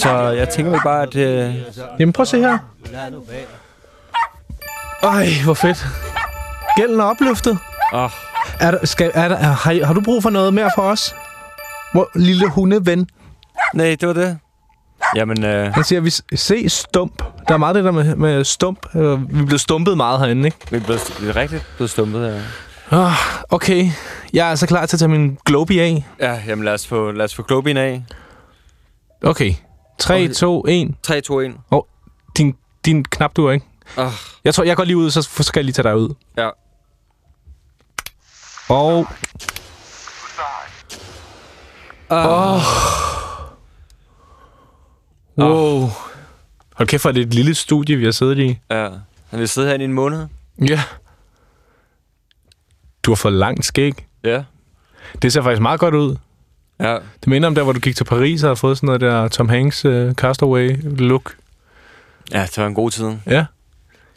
Så 0.00 0.18
jeg 0.30 0.48
tænker 0.48 0.70
vel 0.72 0.80
bare, 0.84 1.02
at... 1.02 1.16
Øh, 1.16 1.54
Jamen, 1.98 2.12
prøv 2.12 2.22
at 2.22 2.28
se 2.28 2.38
her. 2.38 2.58
Ej, 5.02 5.26
hvor 5.44 5.54
fedt. 5.54 5.86
Gælden 6.76 7.00
er 7.00 7.04
opløftet. 7.04 7.58
åh, 7.94 8.10
Er 8.60 8.70
der, 8.70 8.86
skal, 8.86 9.10
er 9.14 9.28
der, 9.28 9.36
har, 9.36 9.84
har 9.86 9.94
du 9.94 10.00
brug 10.00 10.22
for 10.22 10.30
noget 10.30 10.54
mere 10.54 10.70
for 10.74 10.82
os? 10.82 11.14
Hvor, 11.92 12.10
lille 12.14 12.48
hundeven. 12.50 13.08
nej, 13.74 13.96
det 14.00 14.08
var 14.08 14.14
det. 14.14 14.38
Jamen, 15.16 15.44
øh, 15.44 15.72
Han 15.74 15.84
siger, 15.84 16.00
vi 16.00 16.10
s- 16.10 16.22
se 16.34 16.68
stump. 16.68 17.22
Der 17.48 17.54
er 17.54 17.58
meget 17.58 17.74
det 17.74 17.84
der 17.84 17.90
med, 17.90 18.16
med 18.16 18.44
stump. 18.44 18.86
Øh, 18.96 19.34
Vi 19.34 19.40
er 19.40 19.46
blevet 19.46 19.60
stumpet 19.60 19.96
meget 19.96 20.20
herinde, 20.20 20.46
ikke? 20.46 20.56
vi 20.70 20.76
er, 20.76 20.80
blevet, 20.80 21.22
vi 21.22 21.28
er 21.28 21.36
rigtigt 21.36 21.66
blevet 21.76 21.90
stumpet 21.90 22.32
her. 22.32 22.42
Oh, 22.90 23.12
okay, 23.50 23.90
jeg 24.32 24.46
er 24.46 24.50
altså 24.50 24.66
klar 24.66 24.86
til 24.86 24.96
at 24.96 24.98
tage 24.98 25.08
min 25.08 25.38
Globi 25.44 25.78
af. 25.78 26.06
Ja, 26.20 26.40
jamen 26.46 26.64
lad 26.64 26.74
os 26.74 26.86
få, 26.86 27.10
lad 27.10 27.24
os 27.24 27.34
få 27.34 27.42
Globin 27.42 27.76
af. 27.76 28.04
Okay. 29.24 29.54
3, 29.98 30.14
Okay. 30.14 30.32
2, 30.34 30.64
1. 30.68 30.94
3, 31.02 31.20
2, 31.20 31.40
1. 31.40 31.52
Din, 32.36 32.54
din 32.84 33.04
knap 33.04 33.36
du 33.36 33.50
ikke? 33.50 33.66
Åh, 33.98 34.10
Jeg 34.44 34.54
tror, 34.54 34.64
jeg 34.64 34.76
går 34.76 34.84
lige 34.84 34.96
ud, 34.96 35.10
så 35.10 35.22
skal 35.22 35.60
jeg 35.60 35.64
lige 35.64 35.72
tage 35.74 35.88
dig 35.88 35.96
ud. 35.96 36.14
ja. 36.38 36.48
Og... 38.68 39.06
Åh. 42.10 42.60
Wow. 45.38 45.88
Hold 46.74 46.88
kæft, 46.88 47.02
for 47.02 47.12
det 47.12 47.22
er 47.22 47.26
et 47.26 47.34
lille 47.34 47.54
studie, 47.54 47.96
vi 47.96 48.04
har 48.04 48.12
siddet 48.12 48.38
i. 48.38 48.58
Ja. 48.70 48.88
Han 49.30 49.38
vil 49.40 49.48
sidde 49.48 49.68
her 49.68 49.78
i 49.78 49.84
en 49.84 49.92
måned. 49.92 50.26
Ja. 50.68 50.82
Du 53.02 53.10
har 53.10 53.16
fået 53.16 53.34
langt 53.34 53.64
skæg. 53.64 54.06
Ja. 54.24 54.42
Det 55.22 55.32
ser 55.32 55.42
faktisk 55.42 55.62
meget 55.62 55.80
godt 55.80 55.94
ud. 55.94 56.16
Ja. 56.80 56.94
Det 56.94 57.26
minder 57.26 57.46
om 57.48 57.54
der, 57.54 57.62
hvor 57.62 57.72
du 57.72 57.80
gik 57.80 57.96
til 57.96 58.04
Paris 58.04 58.42
og 58.42 58.48
havde 58.48 58.56
fået 58.56 58.76
sådan 58.76 58.86
noget 58.86 59.00
der 59.00 59.28
Tom 59.28 59.48
Hanks 59.48 59.84
uh, 59.84 60.12
castaway 60.12 60.76
look. 60.98 61.34
Ja, 62.32 62.42
det 62.42 62.58
var 62.58 62.66
en 62.66 62.74
god 62.74 62.90
tid. 62.90 63.12
Ja. 63.26 63.44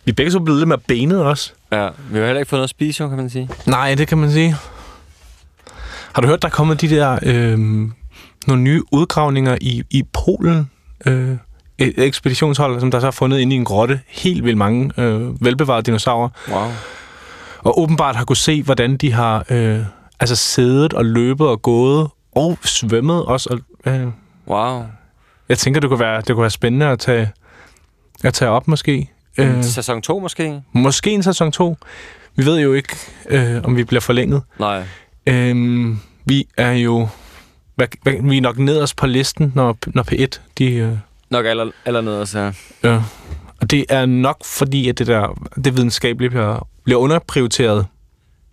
Vi 0.05 0.11
er 0.11 0.15
begge 0.15 0.31
så 0.31 0.39
blevet 0.39 0.59
lidt 0.59 0.67
mere 0.67 0.77
benet 0.77 1.23
også. 1.23 1.51
Ja, 1.71 1.89
vi 2.11 2.17
har 2.17 2.25
heller 2.25 2.39
ikke 2.39 2.49
fået 2.49 2.57
noget 2.57 2.63
at 2.63 2.69
spise, 2.69 3.07
kan 3.07 3.17
man 3.17 3.29
sige. 3.29 3.49
Nej, 3.65 3.95
det 3.95 4.07
kan 4.07 4.17
man 4.17 4.31
sige. 4.31 4.55
Har 6.13 6.21
du 6.21 6.27
hørt, 6.27 6.41
der 6.41 6.47
er 6.47 6.51
kommet 6.51 6.81
de 6.81 6.89
der 6.89 7.19
øh, 7.23 7.59
nogle 8.47 8.63
nye 8.63 8.83
udgravninger 8.91 9.57
i, 9.61 9.83
i 9.89 10.03
Polen? 10.13 10.69
Øh, 11.05 11.35
et 11.77 11.93
ekspeditionshold, 11.97 12.79
som 12.79 12.91
der 12.91 12.99
så 12.99 13.05
har 13.05 13.11
fundet 13.11 13.39
inde 13.39 13.55
i 13.55 13.59
en 13.59 13.65
grotte 13.65 13.99
helt 14.07 14.43
vildt 14.43 14.57
mange 14.57 14.91
øh, 14.97 15.45
velbevarede 15.45 15.83
dinosaurer. 15.83 16.29
Wow. 16.51 16.67
Og 17.59 17.79
åbenbart 17.79 18.15
har 18.15 18.25
kunne 18.25 18.37
se, 18.37 18.63
hvordan 18.63 18.97
de 18.97 19.11
har 19.13 19.45
øh, 19.49 19.79
altså 20.19 20.35
siddet 20.35 20.93
og 20.93 21.05
løbet 21.05 21.47
og 21.47 21.61
gået 21.61 22.09
og 22.31 22.57
svømmet 22.63 23.25
også. 23.25 23.49
Og, 23.85 23.91
øh, 23.93 24.07
Wow. 24.47 24.83
jeg 25.49 25.57
tænker, 25.57 25.79
det 25.81 25.89
kunne 25.89 25.99
være, 25.99 26.17
det 26.17 26.27
kunne 26.35 26.41
være 26.41 26.49
spændende 26.49 26.85
at 26.85 26.99
tage, 26.99 27.31
at 28.23 28.33
tage 28.33 28.51
op 28.51 28.67
måske. 28.67 29.09
Øh. 29.37 29.57
Øh, 29.57 29.63
Sæson 29.63 30.01
2 30.01 30.19
måske? 30.19 30.61
måske 30.71 31.11
en 31.11 31.23
sæson 31.23 31.51
2. 31.51 31.77
Vi 32.35 32.45
ved 32.45 32.59
jo 32.59 32.73
ikke, 32.73 32.95
øh, 33.29 33.61
om 33.63 33.75
vi 33.77 33.83
bliver 33.83 34.01
forlænget. 34.01 34.41
Nej. 34.59 34.83
Øhm, 35.25 35.99
vi 36.25 36.47
er 36.57 36.71
jo... 36.71 37.07
Hvad, 37.79 37.87
hvad, 38.03 38.13
vi 38.29 38.37
er 38.37 38.41
nok 38.41 38.57
nederst 38.57 38.95
på 38.95 39.07
listen, 39.07 39.51
når, 39.55 39.77
når 39.87 40.03
P1... 40.11 40.39
De, 40.57 40.73
øh, 40.73 40.91
Nok 41.29 41.45
aller, 41.45 41.71
aller 41.85 42.01
nederst, 42.01 42.35
ja. 42.35 42.51
ja. 42.83 43.01
Og 43.61 43.71
det 43.71 43.85
er 43.89 44.05
nok 44.05 44.45
fordi, 44.45 44.89
at 44.89 44.99
det 44.99 45.07
der 45.07 45.47
det 45.63 45.77
videnskabelige 45.77 46.29
bliver, 46.29 46.67
bliver 46.83 46.99
underprioriteret. 46.99 47.85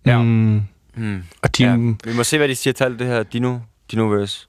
Ja. 0.05 0.21
Mm, 0.21 0.61
Hmm. 0.95 1.23
og 1.41 1.57
de, 1.57 1.63
ja. 1.63 1.75
Vi 2.03 2.15
må 2.15 2.23
se, 2.23 2.37
hvad 2.37 2.47
de 2.47 2.55
siger 2.55 2.73
til 2.73 2.83
alt 2.83 2.99
det 2.99 3.07
her 3.07 3.23
Dino, 3.23 3.57
Dinoverse. 3.91 4.47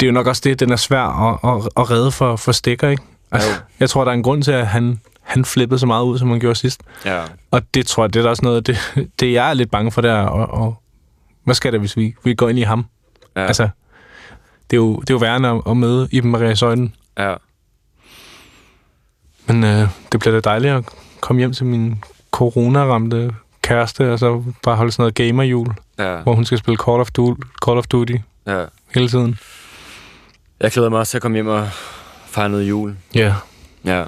det 0.00 0.06
er 0.06 0.10
jo 0.10 0.12
nok 0.12 0.26
også 0.26 0.42
det, 0.44 0.60
den 0.60 0.72
er 0.72 0.76
svær 0.76 1.02
at, 1.02 1.38
at, 1.56 1.68
at 1.76 1.90
redde 1.90 2.10
for, 2.12 2.36
for 2.36 2.52
stikker, 2.52 2.88
ikke? 2.88 3.02
Altså, 3.32 3.48
Jo. 3.48 3.54
jeg 3.80 3.90
tror, 3.90 4.04
der 4.04 4.10
er 4.10 4.14
en 4.14 4.22
grund 4.22 4.42
til, 4.42 4.52
at 4.52 4.66
han, 4.66 5.00
han 5.22 5.44
flippede 5.44 5.78
så 5.78 5.86
meget 5.86 6.04
ud, 6.04 6.18
som 6.18 6.30
han 6.30 6.40
gjorde 6.40 6.54
sidst. 6.54 6.80
Ja. 7.04 7.22
Og 7.50 7.74
det 7.74 7.86
tror 7.86 8.04
jeg, 8.04 8.14
det 8.14 8.24
er 8.24 8.28
også 8.28 8.42
noget, 8.44 8.66
det, 8.66 8.76
det 9.20 9.32
jeg 9.32 9.50
er 9.50 9.54
lidt 9.54 9.70
bange 9.70 9.90
for, 9.92 10.00
der. 10.00 10.14
Og, 10.14 10.62
og, 10.62 10.82
hvad 11.44 11.54
skal 11.54 11.72
der, 11.72 11.78
hvis 11.78 11.96
vi, 11.96 12.14
vi 12.24 12.34
går 12.34 12.48
ind 12.48 12.58
i 12.58 12.62
ham? 12.62 12.84
Ja. 13.40 13.46
Altså, 13.46 13.68
det 14.70 14.76
er 14.76 14.80
jo, 14.80 14.96
det 15.00 15.10
er 15.10 15.14
jo 15.14 15.18
værende 15.18 15.48
at, 15.48 15.62
at 15.66 15.76
møde 15.76 16.08
Iben 16.12 16.30
Maria 16.30 16.54
Søjden. 16.54 16.94
ja. 17.18 17.34
Men 19.46 19.64
øh, 19.64 19.88
det 20.12 20.20
bliver 20.20 20.40
da 20.40 20.40
dejligt 20.50 20.72
at 20.74 20.84
komme 21.20 21.40
hjem 21.40 21.52
til 21.52 21.66
min 21.66 22.04
corona-ramte 22.30 23.34
kæreste, 23.62 24.12
og 24.12 24.18
så 24.18 24.44
bare 24.62 24.76
holde 24.76 24.92
sådan 24.92 25.02
noget 25.02 25.14
gamerjul, 25.14 25.74
Ja. 25.98 26.16
hvor 26.16 26.34
hun 26.34 26.44
skal 26.44 26.58
spille 26.58 26.78
Call 26.86 27.00
of, 27.00 27.10
Duty, 27.10 27.40
Call 27.64 27.78
of 27.78 27.86
Duty 27.86 28.16
ja. 28.46 28.64
hele 28.94 29.08
tiden. 29.08 29.38
Jeg 30.60 30.70
glæder 30.70 30.88
mig 30.88 30.98
også 30.98 31.10
til 31.10 31.18
at 31.18 31.22
komme 31.22 31.36
hjem 31.36 31.46
og 31.46 31.68
fejre 32.26 32.48
noget 32.48 32.68
jul. 32.68 32.96
Ja. 33.14 33.34
Ja. 33.84 34.04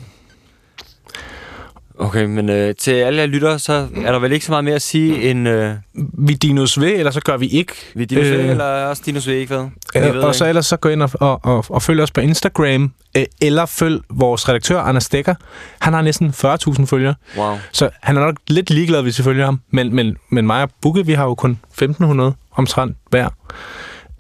Okay, 2.03 2.25
men 2.25 2.49
øh, 2.49 2.75
til 2.75 2.91
alle 2.91 3.21
jer 3.21 3.27
lyttere, 3.27 3.59
så 3.59 3.73
er 3.97 4.13
der 4.13 4.19
vel 4.19 4.33
ikke 4.33 4.45
så 4.47 4.53
meget 4.53 4.65
mere 4.65 4.75
at 4.75 4.83
sige 4.83 5.31
end... 5.31 5.49
Øh, 5.49 5.75
Vi 6.19 6.35
dinos 6.35 6.81
ved, 6.81 6.93
eller 6.99 7.11
så 7.11 7.21
gør 7.21 7.37
vi 7.37 7.47
ikke. 7.47 7.73
vi 7.95 8.05
Dinos 8.05 8.27
øh, 8.27 8.45
Øh, 8.45 8.51
eller 8.51 8.65
også 8.65 9.03
Dinos 9.07 9.27
ved 9.27 9.35
ikke, 9.35 9.55
hvad? 9.55 9.67
Øh, 9.97 10.15
ved 10.15 10.23
og 10.23 10.35
så 10.35 10.45
ikke. 10.45 10.49
ellers 10.49 10.67
så 10.67 10.77
gå 10.77 10.89
ind 10.89 11.03
og, 11.03 11.11
og, 11.15 11.41
og, 11.45 11.65
og 11.69 11.83
følg 11.83 12.01
os 12.01 12.11
på 12.11 12.21
Instagram, 12.21 12.93
øh, 13.17 13.25
eller 13.43 13.67
følg 13.67 14.01
vores 14.11 14.49
redaktør, 14.49 14.81
Anders 14.81 15.05
Stikker. 15.05 15.35
Han 15.81 15.93
har 15.93 16.03
næsten 16.03 16.29
40.000 16.31 16.85
følgere, 16.87 17.15
Wow. 17.37 17.57
så 17.73 17.91
han 18.03 18.17
er 18.17 18.21
nok 18.21 18.35
lidt 18.49 18.71
ligeglad, 18.71 19.03
hvis 19.03 19.19
vi 19.19 19.25
følger 19.25 19.45
ham. 19.45 19.61
Men, 19.71 19.95
men, 19.95 20.17
men 20.31 20.47
mig 20.47 20.63
og 20.63 20.71
Bukke, 20.83 21.07
vi 21.07 21.13
har 21.13 21.25
jo 21.25 21.35
kun 21.35 21.59
1.500 21.83 22.23
omtrent 22.53 22.97
hver, 23.11 23.29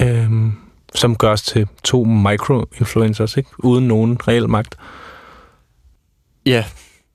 øhm, 0.00 0.52
som 0.94 1.16
gør 1.16 1.30
os 1.32 1.42
til 1.42 1.66
to 1.84 2.04
micro-influencers, 2.04 3.36
ikke? 3.36 3.50
uden 3.58 3.88
nogen 3.88 4.18
reel 4.28 4.48
magt. 4.48 4.74
Ja, 6.46 6.64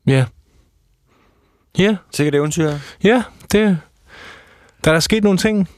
Ja. 0.07 0.25
Ja, 1.77 1.95
sikkert 2.11 2.35
eventyr. 2.35 2.71
ja, 3.03 3.23
det... 3.51 3.77
Der 4.83 4.91
er 4.93 4.99
sket 4.99 5.23
nogle 5.23 5.37
ting 5.39 5.69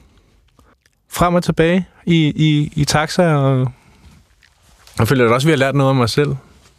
frem 1.11 1.35
og 1.35 1.43
tilbage 1.43 1.87
i, 2.05 2.15
i, 2.35 2.71
i 2.75 2.85
taxa, 2.85 3.23
og 3.35 3.71
jeg 4.99 5.07
føler 5.07 5.27
da 5.27 5.33
også, 5.33 5.45
at 5.45 5.47
vi 5.47 5.51
har 5.51 5.57
lært 5.57 5.75
noget 5.75 5.89
om 5.89 5.95
mig 5.95 6.09
selv. 6.09 6.35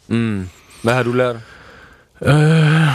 Mm. 0.07 0.49
Hvad 0.83 0.93
har 0.93 1.03
du 1.03 1.11
lært? 1.11 1.35
Øh, 2.21 2.87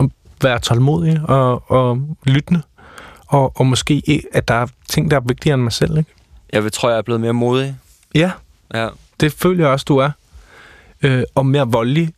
at 0.00 0.10
være 0.42 0.58
tålmodig 0.58 1.20
og, 1.24 1.70
og 1.70 2.16
lyttende. 2.24 2.62
Og, 3.26 3.52
og 3.60 3.66
måske, 3.66 4.22
at 4.32 4.48
der 4.48 4.54
er 4.54 4.66
ting, 4.88 5.10
der 5.10 5.16
er 5.16 5.20
vigtigere 5.20 5.54
end 5.54 5.62
mig 5.62 5.72
selv. 5.72 5.98
Ikke? 5.98 6.10
Jeg 6.52 6.64
vil, 6.64 6.72
tror, 6.72 6.88
jeg 6.90 6.98
er 6.98 7.02
blevet 7.02 7.20
mere 7.20 7.32
modig. 7.34 7.76
Ja, 8.14 8.30
Ja. 8.74 8.88
det 9.20 9.32
føler 9.32 9.64
jeg 9.64 9.72
også, 9.72 9.84
du 9.88 9.96
er. 9.96 10.10
Øh, 11.02 11.22
og 11.34 11.46
mere 11.46 11.68
voldelig. 11.68 12.14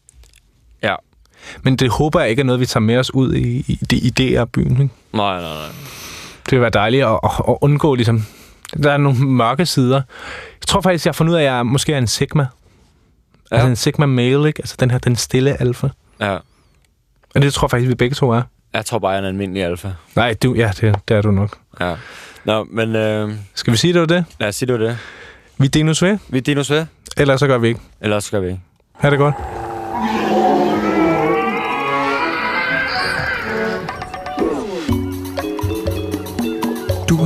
Men 1.62 1.76
det 1.76 1.90
håber 1.90 2.20
jeg 2.20 2.30
ikke 2.30 2.40
er 2.40 2.44
noget, 2.44 2.60
vi 2.60 2.66
tager 2.66 2.82
med 2.82 2.96
os 2.96 3.14
ud 3.14 3.34
i, 3.34 3.64
i 3.68 3.78
det 3.90 3.98
idéer-byen. 4.20 4.70
Ikke? 4.82 4.94
Nej, 5.12 5.40
nej, 5.40 5.52
nej. 5.54 5.66
Det 6.44 6.52
vil 6.52 6.60
være 6.60 6.70
dejligt 6.70 7.04
at, 7.04 7.18
at, 7.24 7.30
at 7.48 7.56
undgå, 7.60 7.94
ligesom... 7.94 8.24
Der 8.82 8.92
er 8.92 8.96
nogle 8.96 9.18
mørke 9.18 9.66
sider. 9.66 9.96
Jeg 10.60 10.66
tror 10.66 10.80
faktisk, 10.80 11.06
jeg 11.06 11.10
har 11.10 11.14
fundet 11.14 11.32
ud 11.32 11.36
af, 11.38 11.42
at 11.42 11.46
jeg 11.52 11.66
måske 11.66 11.92
er 11.94 11.98
en 11.98 12.06
sigma. 12.06 12.46
Ja. 13.50 13.56
Altså 13.56 13.68
en 13.68 13.76
sigma 13.76 14.06
male, 14.06 14.48
ikke? 14.48 14.60
Altså 14.62 14.76
den 14.80 14.90
her, 14.90 14.98
den 14.98 15.16
stille 15.16 15.60
alfa. 15.60 15.88
Ja. 16.20 16.36
Og 17.34 17.42
det 17.42 17.52
tror 17.54 17.66
jeg 17.66 17.70
faktisk, 17.70 17.88
vi 17.88 17.94
begge 17.94 18.14
to 18.14 18.30
er. 18.30 18.42
Jeg 18.74 18.84
tror 18.86 18.98
bare, 18.98 19.10
jeg 19.10 19.16
er 19.16 19.20
en 19.22 19.24
almindelig 19.28 19.64
alfa. 19.64 19.88
Nej, 20.16 20.34
du, 20.42 20.54
ja, 20.54 20.70
det, 20.80 20.96
det 21.08 21.16
er 21.16 21.22
du 21.22 21.30
nok. 21.30 21.56
Ja. 21.80 21.94
Nå, 22.44 22.64
men 22.70 22.96
øh, 22.96 23.30
Skal 23.54 23.72
vi 23.72 23.76
sige, 23.76 23.92
det 23.92 24.00
var 24.00 24.06
det? 24.06 24.24
lad 24.40 24.48
os 24.48 24.56
sige, 24.56 24.66
det 24.72 24.80
var 24.80 24.86
det. 24.86 24.98
Vi 25.58 25.66
dinos 25.66 26.02
ved, 26.02 26.18
Vi 26.28 26.38
er 26.38 26.42
Dinos 26.42 26.70
ved, 26.70 26.86
eller 27.16 27.36
så 27.36 27.46
gør 27.46 27.58
vi 27.58 27.68
ikke. 27.68 27.80
eller 28.00 28.16
også 28.16 28.30
gør 28.30 28.40
vi 28.40 28.46
ikke. 28.46 28.60
Ha' 28.94 29.10
det 29.10 29.18
godt. 29.18 29.34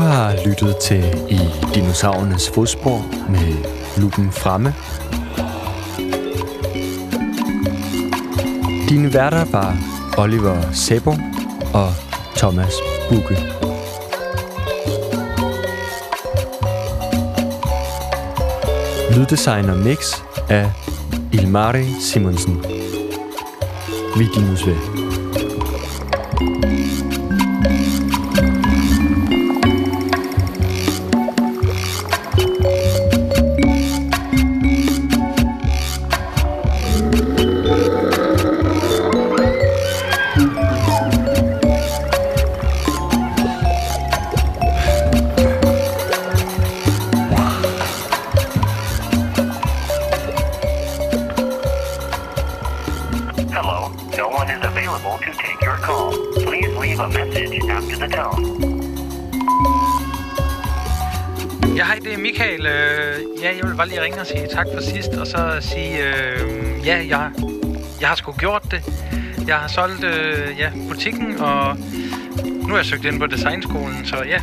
Har 0.07 0.47
lyttet 0.47 0.77
til 0.77 1.05
I 1.31 1.39
dinosaurernes 1.75 2.51
fodspor 2.51 3.05
med 3.29 3.55
Luppen 3.97 4.33
fremme. 4.33 4.75
Dine 8.89 9.15
værter 9.15 9.45
var 9.45 9.77
Oliver 10.19 10.73
Sebo 10.73 11.11
og 11.75 11.93
Thomas 12.37 12.73
Bugge. 13.09 13.37
Lyddesign 19.17 19.71
og 19.71 19.77
mix 19.77 19.99
af 20.49 20.71
Ilmari 21.33 21.85
Simonsen. 22.01 22.65
Vi 24.17 24.27
Dinos 24.35 24.67
ved. 24.67 25.06
Michael. 62.27 62.67
Øh, 62.67 63.43
Ja, 63.43 63.57
jeg 63.57 63.69
vil 63.69 63.77
bare 63.77 63.89
lige 63.89 64.03
ringe 64.03 64.21
og 64.21 64.27
sige 64.27 64.47
tak 64.47 64.67
for 64.75 64.83
sidst, 64.83 65.09
og 65.09 65.27
så 65.27 65.57
sige, 65.61 65.99
øh, 65.99 66.87
ja, 66.87 66.97
jeg, 67.09 67.31
jeg 68.01 68.09
har 68.09 68.15
sgu 68.15 68.33
gjort 68.33 68.63
det. 68.71 68.85
Jeg 69.47 69.57
har 69.57 69.69
solgt 69.69 70.05
øh, 70.05 70.59
ja, 70.59 70.71
butikken, 70.89 71.41
og 71.41 71.77
nu 72.45 72.69
har 72.69 72.77
jeg 72.77 72.87
søgt 72.87 73.05
ind 73.05 73.21
på 73.21 73.27
designskolen, 73.27 74.07
så 74.07 74.17
ja. 74.17 74.41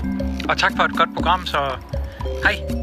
Og 0.50 0.58
tak 0.58 0.72
for 0.78 0.84
et 0.84 0.98
godt 0.98 1.10
program, 1.16 1.46
så 1.46 1.58
hej. 2.44 2.83